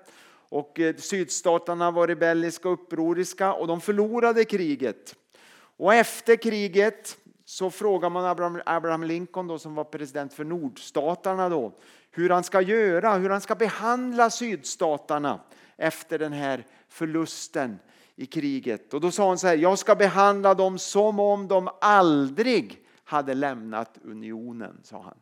Och 0.49 0.79
eh, 0.79 0.95
sydstaterna 0.95 1.91
var 1.91 2.07
rebelliska 2.07 2.69
och 2.69 2.73
upproriska 2.73 3.53
och 3.53 3.67
de 3.67 3.81
förlorade 3.81 4.45
kriget. 4.45 5.15
Och 5.77 5.93
efter 5.93 6.35
kriget 6.35 7.17
så 7.45 7.69
frågar 7.69 8.09
man 8.09 8.25
Abraham, 8.25 8.61
Abraham 8.65 9.03
Lincoln 9.03 9.47
då, 9.47 9.59
som 9.59 9.75
var 9.75 9.83
president 9.83 10.33
för 10.33 10.43
nordstaterna 10.43 11.49
då, 11.49 11.73
hur 12.11 12.29
han 12.29 12.43
ska 12.43 12.61
göra, 12.61 13.13
hur 13.13 13.29
han 13.29 13.41
ska 13.41 13.55
behandla 13.55 14.29
sydstaterna 14.29 15.39
efter 15.77 16.19
den 16.19 16.33
här 16.33 16.65
förlusten 16.87 17.79
i 18.15 18.25
kriget. 18.25 18.93
Och 18.93 19.01
då 19.01 19.11
sa 19.11 19.27
han 19.27 19.37
så 19.37 19.47
här, 19.47 19.57
jag 19.57 19.79
ska 19.79 19.95
behandla 19.95 20.53
dem 20.53 20.79
som 20.79 21.19
om 21.19 21.47
de 21.47 21.69
aldrig 21.81 22.82
hade 23.13 23.33
lämnat 23.33 23.97
unionen, 24.03 24.79
sa 24.83 25.01
han. 25.01 25.17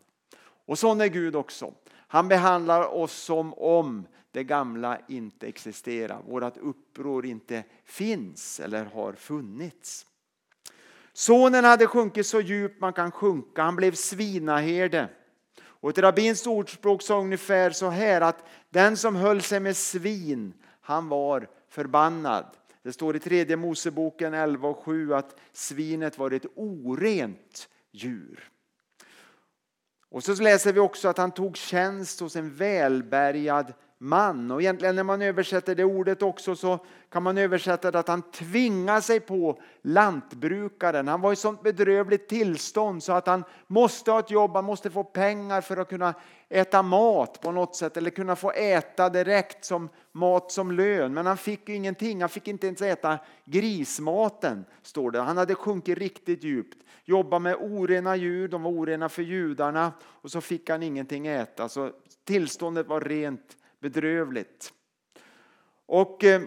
Och 0.66 0.80
sån 0.80 1.02
är 1.02 1.08
Gud 1.08 1.36
också. 1.36 1.74
Han 2.08 2.28
behandlar 2.28 2.94
oss 2.94 3.14
som 3.14 3.54
om 3.54 4.08
det 4.32 4.44
gamla 4.44 5.00
inte 5.08 5.48
existerar, 5.48 6.22
vårt 6.28 6.58
uppror 6.58 7.26
inte 7.26 7.64
finns 7.86 8.60
eller 8.60 8.86
har 8.86 9.14
funnits. 9.14 10.06
Sonen 11.14 11.64
hade 11.64 11.88
sjunkit 11.88 12.28
så 12.28 12.42
djupt 12.42 12.82
man 12.82 12.94
kan 12.94 13.12
sjunka, 13.12 13.64
han 13.64 13.76
blev 13.76 13.92
svinaherde. 13.92 15.10
Och 15.64 15.90
ett 15.90 15.98
rabbinskt 15.98 16.48
ordspråk 16.48 17.02
sa 17.02 17.20
ungefär 17.20 17.72
så 17.72 17.90
här 17.90 18.22
att 18.22 18.46
den 18.70 18.98
som 18.98 19.16
höll 19.16 19.42
sig 19.42 19.60
med 19.60 19.78
svin, 19.78 20.54
han 20.82 21.10
var 21.10 21.48
förbannad. 21.70 22.46
Det 22.84 22.94
står 22.94 23.16
i 23.16 23.20
tredje 23.20 23.56
Moseboken 23.56 24.34
11 24.34 24.70
och 24.70 24.78
7 24.78 25.14
att 25.14 25.40
svinet 25.52 26.18
var 26.18 26.32
ett 26.32 26.46
orent 26.56 27.70
djur. 27.92 28.52
Och 30.10 30.24
så 30.24 30.34
läser 30.34 30.74
vi 30.74 30.80
också 30.80 31.08
att 31.08 31.18
han 31.18 31.32
tog 31.32 31.58
tjänst 31.58 32.20
hos 32.20 32.36
en 32.36 32.56
välbärgad 32.56 33.74
man. 34.02 34.52
Och 34.52 34.62
egentligen 34.62 34.96
när 34.96 35.04
man 35.04 35.22
översätter 35.22 35.76
det 35.76 35.84
ordet 35.84 36.22
också 36.22 36.56
så 36.56 36.80
kan 37.10 37.24
man 37.24 37.38
översätta 37.38 37.92
det 37.92 38.00
att 38.00 38.08
han 38.08 38.22
tvingar 38.22 39.02
sig 39.02 39.20
på 39.20 39.60
lantbrukaren. 39.82 41.08
Han 41.08 41.22
var 41.22 41.34
i 41.34 41.36
sånt 41.36 41.64
bedrövligt 41.64 42.30
tillstånd 42.30 43.04
så 43.04 43.14
att 43.14 43.28
han 43.28 43.44
måste 43.68 44.12
ha 44.12 44.20
ett 44.20 44.32
jobb, 44.32 44.52
han 44.54 44.66
måste 44.66 44.90
få 44.90 45.04
pengar 45.04 45.62
för 45.62 45.78
att 45.78 45.90
kunna 45.90 46.14
äta 46.50 46.82
mat 46.82 47.42
på 47.42 47.52
något 47.52 47.76
sätt 47.76 47.98
eller 47.98 48.10
kunna 48.10 48.36
få 48.36 48.52
äta 48.52 49.10
direkt 49.10 49.66
som 49.66 49.90
mat 50.12 50.52
som 50.52 50.72
lön. 50.72 51.14
Men 51.14 51.26
han 51.26 51.38
fick 51.38 51.70
ingenting, 51.70 52.22
han 52.22 52.30
fick 52.30 52.48
inte 52.48 52.68
ens 52.68 52.82
äta 52.82 53.20
grismaten 53.46 54.66
står 54.82 55.12
det. 55.12 55.20
Han 55.20 55.38
hade 55.38 55.56
sjunkit 55.56 55.98
riktigt 55.98 56.44
djupt. 56.44 56.78
jobbat 57.06 57.42
med 57.42 57.56
orena 57.56 58.16
djur, 58.16 58.48
de 58.48 58.64
var 58.64 58.72
orena 58.72 59.10
för 59.10 59.22
judarna 59.22 59.92
och 60.04 60.32
så 60.32 60.42
fick 60.42 60.70
han 60.70 60.84
ingenting 60.84 61.28
äta. 61.28 61.70
Så 61.70 61.92
tillståndet 62.26 62.88
var 62.88 63.02
rent 63.02 63.58
bedrövligt. 63.82 64.74
Och 65.86 66.24
eh, 66.24 66.42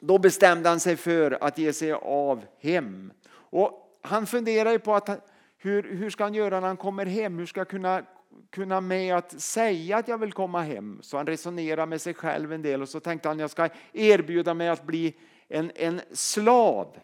då 0.00 0.18
bestämde 0.18 0.68
han 0.68 0.80
sig 0.80 0.96
för 0.96 1.44
att 1.44 1.58
ge 1.58 1.72
sig 1.72 1.92
av 1.92 2.44
hem. 2.60 3.12
Och 3.32 3.98
han 4.02 4.26
funderar 4.26 4.78
på 4.78 4.94
att 4.94 5.28
hur, 5.58 5.82
hur 5.82 6.10
ska 6.10 6.24
han 6.24 6.34
göra 6.34 6.60
när 6.60 6.66
han 6.66 6.76
kommer 6.76 7.06
hem? 7.06 7.38
Hur 7.38 7.46
ska 7.46 7.60
jag 7.60 7.68
kunna, 7.68 8.02
kunna 8.50 8.80
med 8.80 9.16
att 9.16 9.40
säga 9.40 9.96
att 9.96 10.08
jag 10.08 10.18
vill 10.18 10.32
komma 10.32 10.62
hem? 10.62 10.98
Så 11.02 11.16
han 11.16 11.26
resonerar 11.26 11.86
med 11.86 12.00
sig 12.00 12.14
själv 12.14 12.52
en 12.52 12.62
del 12.62 12.82
och 12.82 12.88
så 12.88 13.00
tänkte 13.00 13.28
han 13.28 13.38
jag 13.38 13.50
ska 13.50 13.68
erbjuda 13.92 14.54
mig 14.54 14.68
att 14.68 14.84
bli 14.84 15.14
en, 15.48 15.72
en 15.74 16.00
slav. 16.12 16.96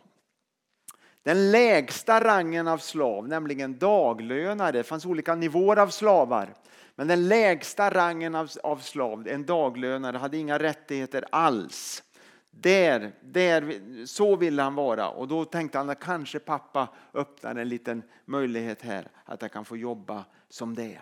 Den 1.29 1.51
lägsta 1.51 2.21
rangen 2.21 2.69
av 2.69 2.79
slav, 2.79 3.29
nämligen 3.29 3.79
daglönare, 3.79 4.73
det 4.73 4.83
fanns 4.83 5.07
olika 5.07 5.35
nivåer 5.35 5.77
av 5.77 5.89
slavar. 5.89 6.55
Men 6.95 7.09
den 7.09 7.29
lägsta 7.29 7.91
rangen 7.91 8.35
av, 8.35 8.51
av 8.63 8.77
slav, 8.77 9.29
en 9.29 9.47
daglönare, 9.47 10.17
hade 10.17 10.37
inga 10.37 10.59
rättigheter 10.59 11.25
alls. 11.33 12.03
Där, 12.51 13.13
där, 13.21 13.81
så 14.07 14.37
ville 14.37 14.63
han 14.63 14.75
vara 14.75 15.09
och 15.09 15.29
då 15.29 15.45
tänkte 15.45 15.79
han 15.79 15.91
att 15.91 16.01
kanske 16.01 16.39
pappa 16.39 16.89
öppnar 17.15 17.55
en 17.55 17.69
liten 17.69 18.03
möjlighet 18.25 18.83
här 18.83 19.09
att 19.25 19.43
jag 19.43 19.53
kan 19.53 19.65
få 19.65 19.77
jobba 19.77 20.25
som 20.49 20.75
det. 20.75 20.99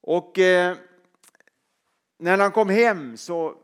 Och 0.00 0.38
eh, 0.38 0.76
när 2.18 2.38
han 2.38 2.52
kom 2.52 2.68
hem 2.68 3.16
så 3.16 3.54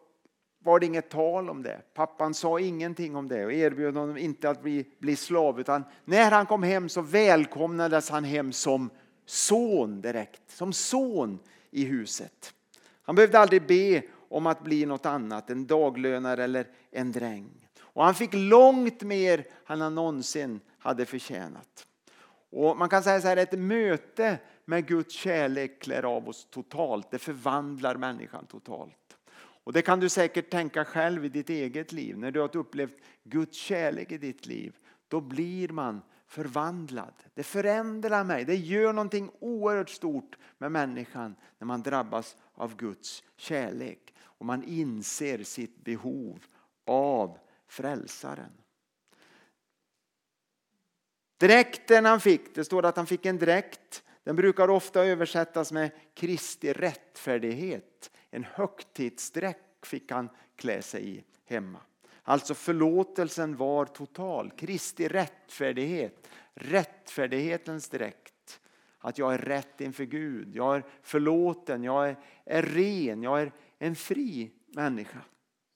var 0.62 0.80
det 0.80 0.86
inget 0.86 1.08
tal 1.08 1.50
om 1.50 1.62
det. 1.62 1.82
Pappan 1.94 2.34
sa 2.34 2.60
ingenting 2.60 3.16
om 3.16 3.28
det 3.28 3.44
och 3.44 3.52
erbjöd 3.52 3.96
honom 3.96 4.16
inte 4.16 4.50
att 4.50 4.62
bli, 4.62 4.84
bli 4.98 5.16
slav 5.16 5.60
utan 5.60 5.84
när 6.04 6.30
han 6.30 6.46
kom 6.46 6.62
hem 6.62 6.88
så 6.88 7.02
välkomnades 7.02 8.10
han 8.10 8.24
hem 8.24 8.52
som 8.52 8.90
son 9.26 10.00
direkt, 10.00 10.50
som 10.50 10.72
son 10.72 11.38
i 11.70 11.84
huset. 11.84 12.54
Han 13.02 13.14
behövde 13.14 13.38
aldrig 13.38 13.66
be 13.66 14.02
om 14.28 14.46
att 14.46 14.64
bli 14.64 14.86
något 14.86 15.06
annat, 15.06 15.50
en 15.50 15.66
daglönare 15.66 16.44
eller 16.44 16.66
en 16.90 17.12
dräng. 17.12 17.68
Och 17.80 18.04
han 18.04 18.14
fick 18.14 18.30
långt 18.34 19.02
mer 19.02 19.46
än 19.66 19.80
han 19.80 19.94
någonsin 19.94 20.60
hade 20.78 21.06
förtjänat. 21.06 21.86
Och 22.50 22.76
man 22.76 22.88
kan 22.88 23.02
säga 23.02 23.20
så 23.20 23.28
här, 23.28 23.36
ett 23.36 23.58
möte 23.58 24.38
med 24.64 24.86
Guds 24.86 25.14
kärlek 25.14 25.82
klär 25.82 26.04
av 26.04 26.28
oss 26.28 26.46
totalt. 26.50 27.10
Det 27.10 27.18
förvandlar 27.18 27.94
människan 27.94 28.46
totalt. 28.46 28.99
Och 29.64 29.72
Det 29.72 29.82
kan 29.82 30.00
du 30.00 30.08
säkert 30.08 30.50
tänka 30.50 30.84
själv 30.84 31.24
i 31.24 31.28
ditt 31.28 31.50
eget 31.50 31.92
liv. 31.92 32.18
När 32.18 32.30
du 32.30 32.40
har 32.40 32.56
upplevt 32.56 32.96
Guds 33.24 33.58
kärlek 33.58 34.12
i 34.12 34.18
ditt 34.18 34.46
liv, 34.46 34.76
då 35.08 35.20
blir 35.20 35.68
man 35.68 36.00
förvandlad. 36.26 37.14
Det 37.34 37.42
förändrar 37.42 38.24
mig. 38.24 38.44
Det 38.44 38.56
gör 38.56 38.92
någonting 38.92 39.30
oerhört 39.38 39.90
stort 39.90 40.36
med 40.58 40.72
människan 40.72 41.36
när 41.58 41.66
man 41.66 41.82
drabbas 41.82 42.36
av 42.54 42.76
Guds 42.76 43.22
kärlek 43.36 44.14
och 44.22 44.46
man 44.46 44.64
inser 44.64 45.42
sitt 45.42 45.84
behov 45.84 46.44
av 46.86 47.38
frälsaren. 47.68 48.52
Dräkten 51.40 52.04
han 52.04 52.20
fick, 52.20 52.54
det 52.54 52.64
står 52.64 52.84
att 52.84 52.96
han 52.96 53.06
fick 53.06 53.26
en 53.26 53.38
dräkt. 53.38 54.02
Den 54.24 54.36
brukar 54.36 54.70
ofta 54.70 55.04
översättas 55.04 55.72
med 55.72 55.90
Kristi 56.14 56.72
rättfärdighet. 56.72 58.10
En 58.30 58.44
högtidsdräkt 58.44 59.86
fick 59.86 60.10
han 60.12 60.28
klä 60.56 60.82
sig 60.82 61.16
i 61.16 61.24
hemma. 61.44 61.80
Alltså 62.22 62.54
förlåtelsen 62.54 63.56
var 63.56 63.84
total. 63.84 64.50
Kristi 64.50 65.08
rättfärdighet, 65.08 66.28
rättfärdighetens 66.54 67.88
dräkt. 67.88 68.60
Att 68.98 69.18
jag 69.18 69.34
är 69.34 69.38
rätt 69.38 69.80
inför 69.80 70.04
Gud, 70.04 70.56
jag 70.56 70.76
är 70.76 70.84
förlåten, 71.02 71.84
jag 71.84 72.08
är, 72.08 72.16
är 72.44 72.62
ren, 72.62 73.22
jag 73.22 73.42
är 73.42 73.52
en 73.78 73.96
fri 73.96 74.52
människa. 74.66 75.20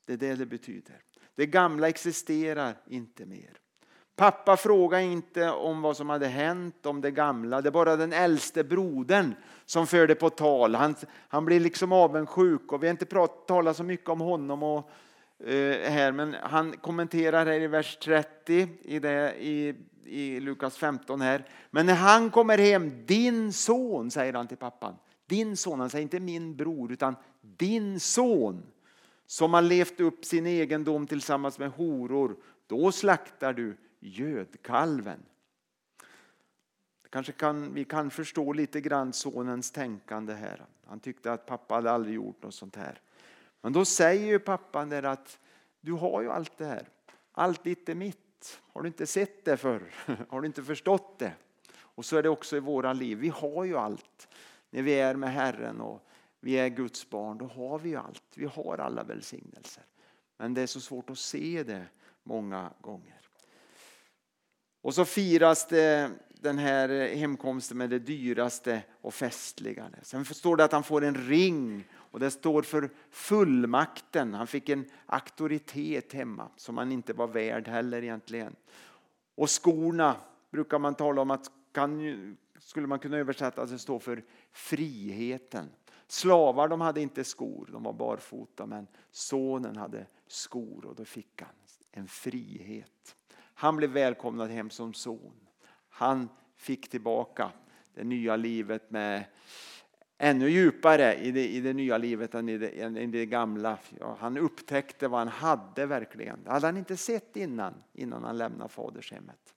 Det 0.04 0.12
är 0.12 0.16
det 0.16 0.34
det 0.34 0.46
betyder. 0.46 1.02
Det 1.34 1.46
gamla 1.46 1.88
existerar 1.88 2.74
inte 2.86 3.26
mer. 3.26 3.60
Pappa 4.16 4.56
frågade 4.56 5.02
inte 5.02 5.50
om 5.50 5.82
vad 5.82 5.96
som 5.96 6.08
hade 6.08 6.26
hänt, 6.26 6.86
om 6.86 7.00
det 7.00 7.10
gamla. 7.10 7.60
Det 7.60 7.68
är 7.68 7.70
bara 7.70 7.96
den 7.96 8.12
äldste 8.12 8.64
brodern 8.64 9.34
som 9.64 9.86
förde 9.86 10.14
på 10.14 10.30
tal. 10.30 10.74
Han, 10.74 10.94
han 11.28 11.44
blir 11.44 11.60
liksom 11.60 11.92
avundsjuk 11.92 12.72
och 12.72 12.82
vi 12.82 12.86
har 12.86 12.90
inte 12.90 13.06
talat 13.46 13.76
så 13.76 13.82
mycket 13.82 14.08
om 14.08 14.20
honom 14.20 14.62
och 14.62 14.90
Eh, 15.38 15.90
här, 15.90 16.12
men 16.12 16.36
han 16.42 16.72
kommenterar 16.72 17.46
här 17.46 17.60
i 17.60 17.66
vers 17.66 17.96
30 17.96 18.68
i, 18.82 18.98
det, 18.98 19.34
i, 19.40 19.74
i 20.04 20.40
Lukas 20.40 20.76
15 20.76 21.20
här. 21.20 21.44
Men 21.70 21.86
när 21.86 21.94
han 21.94 22.30
kommer 22.30 22.58
hem, 22.58 23.06
din 23.06 23.52
son, 23.52 24.10
säger 24.10 24.32
han 24.32 24.48
till 24.48 24.56
pappan, 24.56 24.94
Din 25.26 25.56
son, 25.56 25.80
han 25.80 25.90
säger 25.90 26.02
inte 26.02 26.20
min 26.20 26.56
bror, 26.56 26.92
utan 26.92 27.16
din 27.40 28.00
son 28.00 28.62
som 29.26 29.54
har 29.54 29.62
levt 29.62 30.00
upp 30.00 30.24
sin 30.24 30.46
egendom 30.46 31.06
tillsammans 31.06 31.58
med 31.58 31.70
horor, 31.70 32.36
då 32.66 32.92
slaktar 32.92 33.52
du 33.52 33.76
gödkalven. 34.04 35.20
Kanske 37.10 37.32
kan, 37.32 37.74
vi 37.74 37.84
kan 37.84 38.10
förstå 38.10 38.52
lite 38.52 38.80
grann 38.80 39.12
sonens 39.12 39.70
tänkande 39.70 40.34
här. 40.34 40.64
Han 40.86 41.00
tyckte 41.00 41.32
att 41.32 41.46
pappa 41.46 41.74
hade 41.74 41.90
aldrig 41.90 42.14
gjort 42.14 42.42
något 42.42 42.54
sånt 42.54 42.76
här. 42.76 43.00
Men 43.60 43.72
då 43.72 43.84
säger 43.84 44.26
ju 44.26 44.38
pappan 44.38 44.88
där 44.88 45.02
att 45.02 45.38
du 45.80 45.92
har 45.92 46.22
ju 46.22 46.30
allt 46.30 46.58
det 46.58 46.64
här. 46.64 46.88
Allt 47.32 47.64
ditt 47.64 47.88
är 47.88 47.94
mitt. 47.94 48.60
Har 48.72 48.82
du 48.82 48.88
inte 48.88 49.06
sett 49.06 49.44
det 49.44 49.56
förr? 49.56 49.94
Har 50.28 50.40
du 50.40 50.46
inte 50.46 50.62
förstått 50.62 51.18
det? 51.18 51.32
Och 51.76 52.04
så 52.04 52.16
är 52.16 52.22
det 52.22 52.28
också 52.28 52.56
i 52.56 52.60
våra 52.60 52.92
liv. 52.92 53.18
Vi 53.18 53.28
har 53.28 53.64
ju 53.64 53.76
allt. 53.76 54.28
När 54.70 54.82
vi 54.82 54.94
är 54.94 55.14
med 55.14 55.32
Herren 55.32 55.80
och 55.80 56.06
vi 56.40 56.52
är 56.52 56.68
Guds 56.68 57.10
barn, 57.10 57.38
då 57.38 57.46
har 57.46 57.78
vi 57.78 57.88
ju 57.88 57.96
allt. 57.96 58.22
Vi 58.34 58.46
har 58.46 58.78
alla 58.78 59.02
välsignelser. 59.02 59.84
Men 60.36 60.54
det 60.54 60.62
är 60.62 60.66
så 60.66 60.80
svårt 60.80 61.10
att 61.10 61.18
se 61.18 61.62
det 61.62 61.86
många 62.22 62.70
gånger. 62.80 63.23
Och 64.84 64.94
så 64.94 65.04
firas 65.04 65.66
det 65.68 66.10
den 66.40 66.58
här 66.58 67.14
hemkomsten 67.14 67.78
med 67.78 67.90
det 67.90 67.98
dyraste 67.98 68.82
och 69.00 69.14
festligaste. 69.14 69.98
Sen 70.02 70.24
står 70.24 70.56
det 70.56 70.64
att 70.64 70.72
han 70.72 70.82
får 70.82 71.04
en 71.04 71.14
ring 71.14 71.84
och 71.94 72.20
det 72.20 72.30
står 72.30 72.62
för 72.62 72.90
fullmakten. 73.10 74.34
Han 74.34 74.46
fick 74.46 74.68
en 74.68 74.90
auktoritet 75.06 76.12
hemma 76.12 76.48
som 76.56 76.78
han 76.78 76.92
inte 76.92 77.12
var 77.12 77.26
värd 77.26 77.68
heller 77.68 78.02
egentligen. 78.02 78.56
Och 79.34 79.50
skorna 79.50 80.16
brukar 80.50 80.78
man 80.78 80.94
tala 80.94 81.22
om 81.22 81.30
att 81.30 81.50
kan, 81.72 82.36
skulle 82.58 82.86
man 82.86 82.98
kunna 82.98 83.16
översätta 83.16 83.62
att 83.62 83.70
det 83.70 83.78
står 83.78 83.98
för 83.98 84.24
friheten. 84.52 85.68
Slavar 86.06 86.68
de 86.68 86.80
hade 86.80 87.00
inte 87.00 87.24
skor, 87.24 87.68
de 87.72 87.82
var 87.82 87.92
barfota 87.92 88.66
men 88.66 88.86
sonen 89.10 89.76
hade 89.76 90.06
skor 90.26 90.86
och 90.86 90.94
då 90.94 91.04
fick 91.04 91.42
han 91.42 91.54
en 91.92 92.08
frihet. 92.08 93.16
Han 93.54 93.76
blev 93.76 93.90
välkomnad 93.90 94.50
hem 94.50 94.70
som 94.70 94.94
son. 94.94 95.46
Han 95.88 96.28
fick 96.56 96.88
tillbaka 96.88 97.52
det 97.94 98.04
nya 98.04 98.36
livet 98.36 98.90
med 98.90 99.24
ännu 100.18 100.48
djupare 100.48 101.14
i 101.14 101.30
det, 101.30 101.48
i 101.48 101.60
det 101.60 101.72
nya 101.72 101.98
livet 101.98 102.34
än 102.34 102.48
i 102.48 102.58
det, 102.58 102.68
än 102.68 102.96
i 102.96 103.06
det 103.06 103.26
gamla. 103.26 103.78
Ja, 104.00 104.16
han 104.20 104.36
upptäckte 104.36 105.08
vad 105.08 105.18
han 105.18 105.28
hade 105.28 105.86
verkligen. 105.86 106.44
Det 106.44 106.50
hade 106.50 106.66
han 106.66 106.76
inte 106.76 106.96
sett 106.96 107.36
innan, 107.36 107.74
innan 107.92 108.24
han 108.24 108.38
lämnade 108.38 108.68
fadershemmet. 108.68 109.54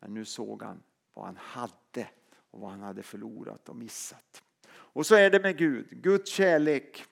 Men 0.00 0.14
nu 0.14 0.24
såg 0.24 0.62
han 0.62 0.82
vad 1.14 1.26
han 1.26 1.36
hade 1.40 2.08
och 2.50 2.60
vad 2.60 2.70
han 2.70 2.80
hade 2.80 3.02
förlorat 3.02 3.68
och 3.68 3.76
missat. 3.76 4.42
Och 4.70 5.06
så 5.06 5.14
är 5.14 5.30
det 5.30 5.40
med 5.40 5.58
Gud. 5.58 5.88
Guds 5.90 6.30
kärlek 6.30 7.04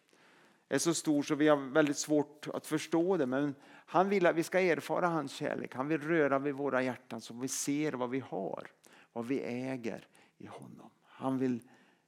är 0.68 0.78
så 0.78 0.94
stor 0.94 1.22
så 1.22 1.34
vi 1.34 1.48
har 1.48 1.56
väldigt 1.56 1.98
svårt 1.98 2.48
att 2.54 2.66
förstå 2.66 3.16
det. 3.16 3.26
Men 3.26 3.54
han 3.88 4.08
vill 4.08 4.26
att 4.26 4.36
vi 4.36 4.42
ska 4.42 4.60
erfara 4.60 5.06
hans 5.06 5.32
kärlek. 5.32 5.74
Han 5.74 5.88
vill 5.88 6.00
röra 6.00 6.38
vid 6.38 6.54
våra 6.54 6.82
hjärtan 6.82 7.20
så 7.20 7.34
vi 7.34 7.48
ser 7.48 7.92
vad 7.92 8.10
vi 8.10 8.20
har, 8.20 8.70
vad 9.12 9.26
vi 9.26 9.40
äger 9.40 10.08
i 10.38 10.46
honom. 10.46 10.90
Han 11.02 11.38
vill 11.38 11.62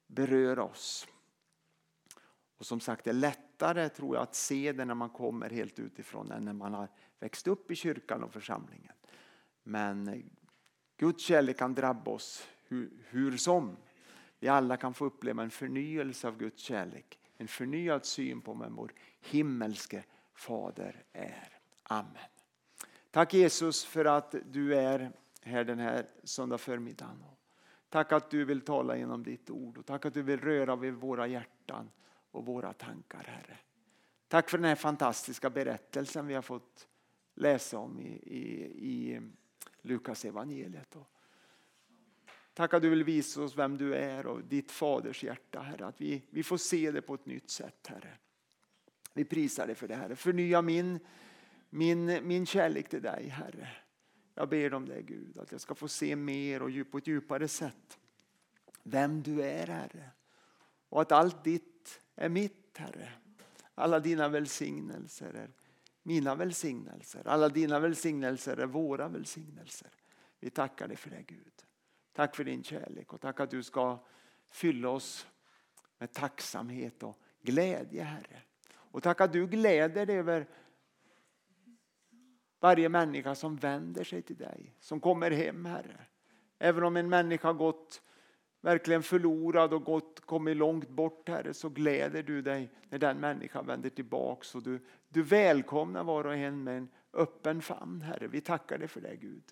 beröra 0.07 0.65
oss. 0.65 1.09
Och 2.59 2.67
som 2.67 2.81
sagt, 2.81 3.05
det 3.05 3.11
är 3.11 3.15
lättare 3.15 3.89
tror 3.89 4.17
jag 4.17 4.23
att 4.23 4.35
se 4.35 4.73
det 4.73 4.85
när 4.85 4.95
man 4.95 5.11
kommer 5.11 5.51
helt 5.51 5.79
utifrån 5.79 6.33
än 6.33 6.45
när 6.45 6.53
man 6.53 6.75
har 6.75 6.89
växt 7.19 7.49
upp 7.49 7.71
i 7.71 7.75
kyrkan 7.75 8.23
och 8.23 8.33
församlingen. 8.33 8.93
Men 9.63 10.23
Guds 10.97 11.25
kärlek 11.25 11.59
kan 11.59 11.75
drabba 11.75 12.11
oss 12.11 12.49
hur, 12.69 12.91
hur 13.09 13.37
som. 13.37 13.77
Vi 14.39 14.49
alla 14.49 14.77
kan 14.77 14.95
få 14.95 15.05
uppleva 15.05 15.43
en 15.43 15.51
förnyelse 15.51 16.29
av 16.29 16.39
Guds 16.39 16.63
kärlek. 16.63 17.19
En 17.37 17.49
förnyad 17.49 18.05
syn 18.05 18.41
på 18.41 18.55
vem 18.55 18.75
vår 18.75 18.93
himmelske 19.21 20.05
fader 20.35 21.05
är. 21.13 21.58
Amen. 21.91 22.29
Tack 23.11 23.35
Jesus 23.35 23.85
för 23.85 24.05
att 24.05 24.35
du 24.51 24.75
är 24.75 25.13
här 25.43 25.65
den 25.65 25.79
här 25.79 26.07
söndag 26.25 26.59
förmiddagen. 26.59 27.25
Tack 27.89 28.13
att 28.13 28.31
du 28.31 28.45
vill 28.45 28.61
tala 28.61 28.97
genom 28.97 29.23
ditt 29.23 29.51
ord 29.51 29.79
och 29.79 29.87
tack 29.87 30.07
att 30.07 30.15
du 30.15 30.23
vill 30.23 30.41
röra 30.41 30.77
vid 30.77 30.95
våra 30.95 31.27
hjärtan 31.27 31.91
och 32.31 32.47
våra 32.47 32.73
tankar 32.73 33.25
Herre. 33.27 33.59
Tack 34.29 34.51
för 34.51 34.59
den 34.59 34.65
här 34.65 34.75
fantastiska 34.75 35.51
berättelsen 35.51 36.27
vi 36.27 36.35
har 36.35 36.43
fått 36.43 36.89
läsa 37.35 37.79
om 37.79 38.01
i, 38.01 38.07
i, 38.07 38.75
i 38.89 39.21
Lukas 39.83 40.25
evangeliet. 40.25 40.97
Tack 42.55 42.75
att 42.75 42.83
du 42.83 42.91
vill 42.91 43.05
visa 43.05 43.43
oss 43.43 43.57
vem 43.57 43.79
du 43.79 43.95
är 43.95 44.27
och 44.27 44.45
ditt 44.45 44.71
faders 44.71 45.25
hjärta 45.25 45.61
Herre. 45.61 45.87
Att 45.87 46.01
vi, 46.01 46.23
vi 46.31 46.43
får 46.43 46.57
se 46.57 46.91
det 46.91 47.03
på 47.03 47.15
ett 47.15 47.27
nytt 47.27 47.51
sätt 47.51 47.87
Herre. 47.89 48.19
Vi 49.13 49.25
prisar 49.25 49.67
dig 49.67 49.75
för 49.75 49.89
det 49.89 49.97
Herre. 49.97 50.17
Förnya 50.17 50.63
min, 50.63 50.99
min, 51.71 52.29
min 52.29 52.47
kärlek 52.47 52.89
till 52.89 53.03
dig 53.03 53.29
Herre. 53.29 53.69
Jag 54.35 54.49
ber 54.49 54.75
om 54.75 54.89
det 54.89 55.03
Gud, 55.03 55.39
att 55.39 55.53
jag 55.53 55.61
ska 55.61 55.75
få 55.75 55.89
se 55.89 56.17
mer 56.17 56.63
och 56.63 56.91
på 56.91 56.99
ett 56.99 57.07
djupare 57.07 57.49
sätt 57.49 57.99
vem 58.83 59.23
du 59.23 59.43
är 59.43 59.67
Herre. 59.67 60.11
Och 60.89 61.03
att 61.03 61.13
allt 61.13 61.45
ditt 61.45 62.01
är 62.15 62.29
mitt 62.29 62.79
Herre. 62.79 63.13
Alla 63.75 64.01
dina 64.01 64.29
välsignelser 64.29 65.35
är 65.35 65.51
mina 66.03 66.35
välsignelser. 66.35 67.29
Alla 67.29 67.49
dina 67.49 67.81
välsignelser 67.81 68.57
är 68.57 68.67
våra 68.67 69.09
välsignelser. 69.09 69.91
Vi 70.41 70.51
tackar 70.51 70.89
dig 70.89 70.97
för 70.97 71.11
det 71.11 71.23
Gud. 71.23 71.53
Tack 72.13 72.37
för 72.37 72.45
din 72.45 72.63
kärlek 72.63 73.13
och 73.13 73.21
tack 73.21 73.41
att 73.41 73.51
du 73.51 73.63
ska 73.63 73.99
fylla 74.51 74.89
oss 74.89 75.27
med 75.99 76.13
tacksamhet 76.13 77.03
och 77.03 77.19
glädje 77.43 78.03
Herre. 78.03 78.43
Och 78.71 79.03
tack 79.03 79.21
att 79.21 79.33
du 79.33 79.47
gläder 79.47 80.07
dig 80.07 80.19
över 80.19 80.47
varje 82.61 82.89
människa 82.89 83.35
som 83.35 83.57
vänder 83.57 84.05
sig 84.05 84.23
till 84.23 84.37
dig, 84.37 84.75
som 84.81 85.01
kommer 85.01 85.31
hem 85.31 85.65
Herre. 85.65 86.07
Även 86.59 86.85
om 86.85 86.97
en 86.97 87.09
människa 87.09 87.49
har 87.49 87.55
gått 87.55 88.03
verkligen 88.61 89.03
förlorad 89.03 89.73
och 89.73 89.85
gått, 89.85 90.21
kommit 90.21 90.57
långt 90.57 90.89
bort 90.89 91.29
Herre 91.29 91.55
så 91.55 91.69
gläder 91.69 92.23
du 92.23 92.43
dig 92.43 92.71
när 92.89 92.99
den 92.99 93.21
människan 93.21 93.67
vänder 93.67 93.91
tillbaks 93.91 94.55
och 94.55 94.63
du, 94.63 94.87
du 95.09 95.23
välkomnar 95.23 96.05
var 96.05 96.27
och 96.27 96.35
en 96.35 96.65
med 96.65 96.79
en 96.79 96.89
öppen 97.13 97.63
famn 97.63 98.03
Herre. 98.03 98.29
Vi 98.29 98.41
tackar 98.41 98.79
dig 98.79 98.89
för 98.89 99.01
det 99.01 99.17
Gud. 99.17 99.45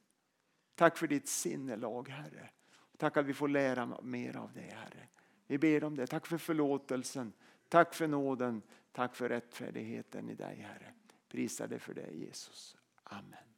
Tack 0.74 0.98
för 0.98 1.06
ditt 1.06 1.28
sinnelag 1.28 2.08
Herre. 2.08 2.50
Tack 2.96 3.16
att 3.16 3.26
vi 3.26 3.34
får 3.34 3.48
lära 3.48 4.00
mer 4.02 4.36
av 4.36 4.52
dig, 4.52 4.74
Herre. 4.76 5.08
Vi 5.46 5.58
ber 5.58 5.84
om 5.84 5.96
det. 5.96 6.06
Tack 6.06 6.26
för 6.26 6.38
förlåtelsen. 6.38 7.32
Tack 7.68 7.94
för 7.94 8.06
nåden. 8.06 8.62
Tack 8.92 9.16
för 9.16 9.28
rättfärdigheten 9.28 10.30
i 10.30 10.34
dig 10.34 10.56
Herre. 10.56 10.92
Prisa 11.28 11.66
dig 11.66 11.78
för 11.78 11.94
det 11.94 12.10
Jesus. 12.10 12.75
Amen. 13.10 13.55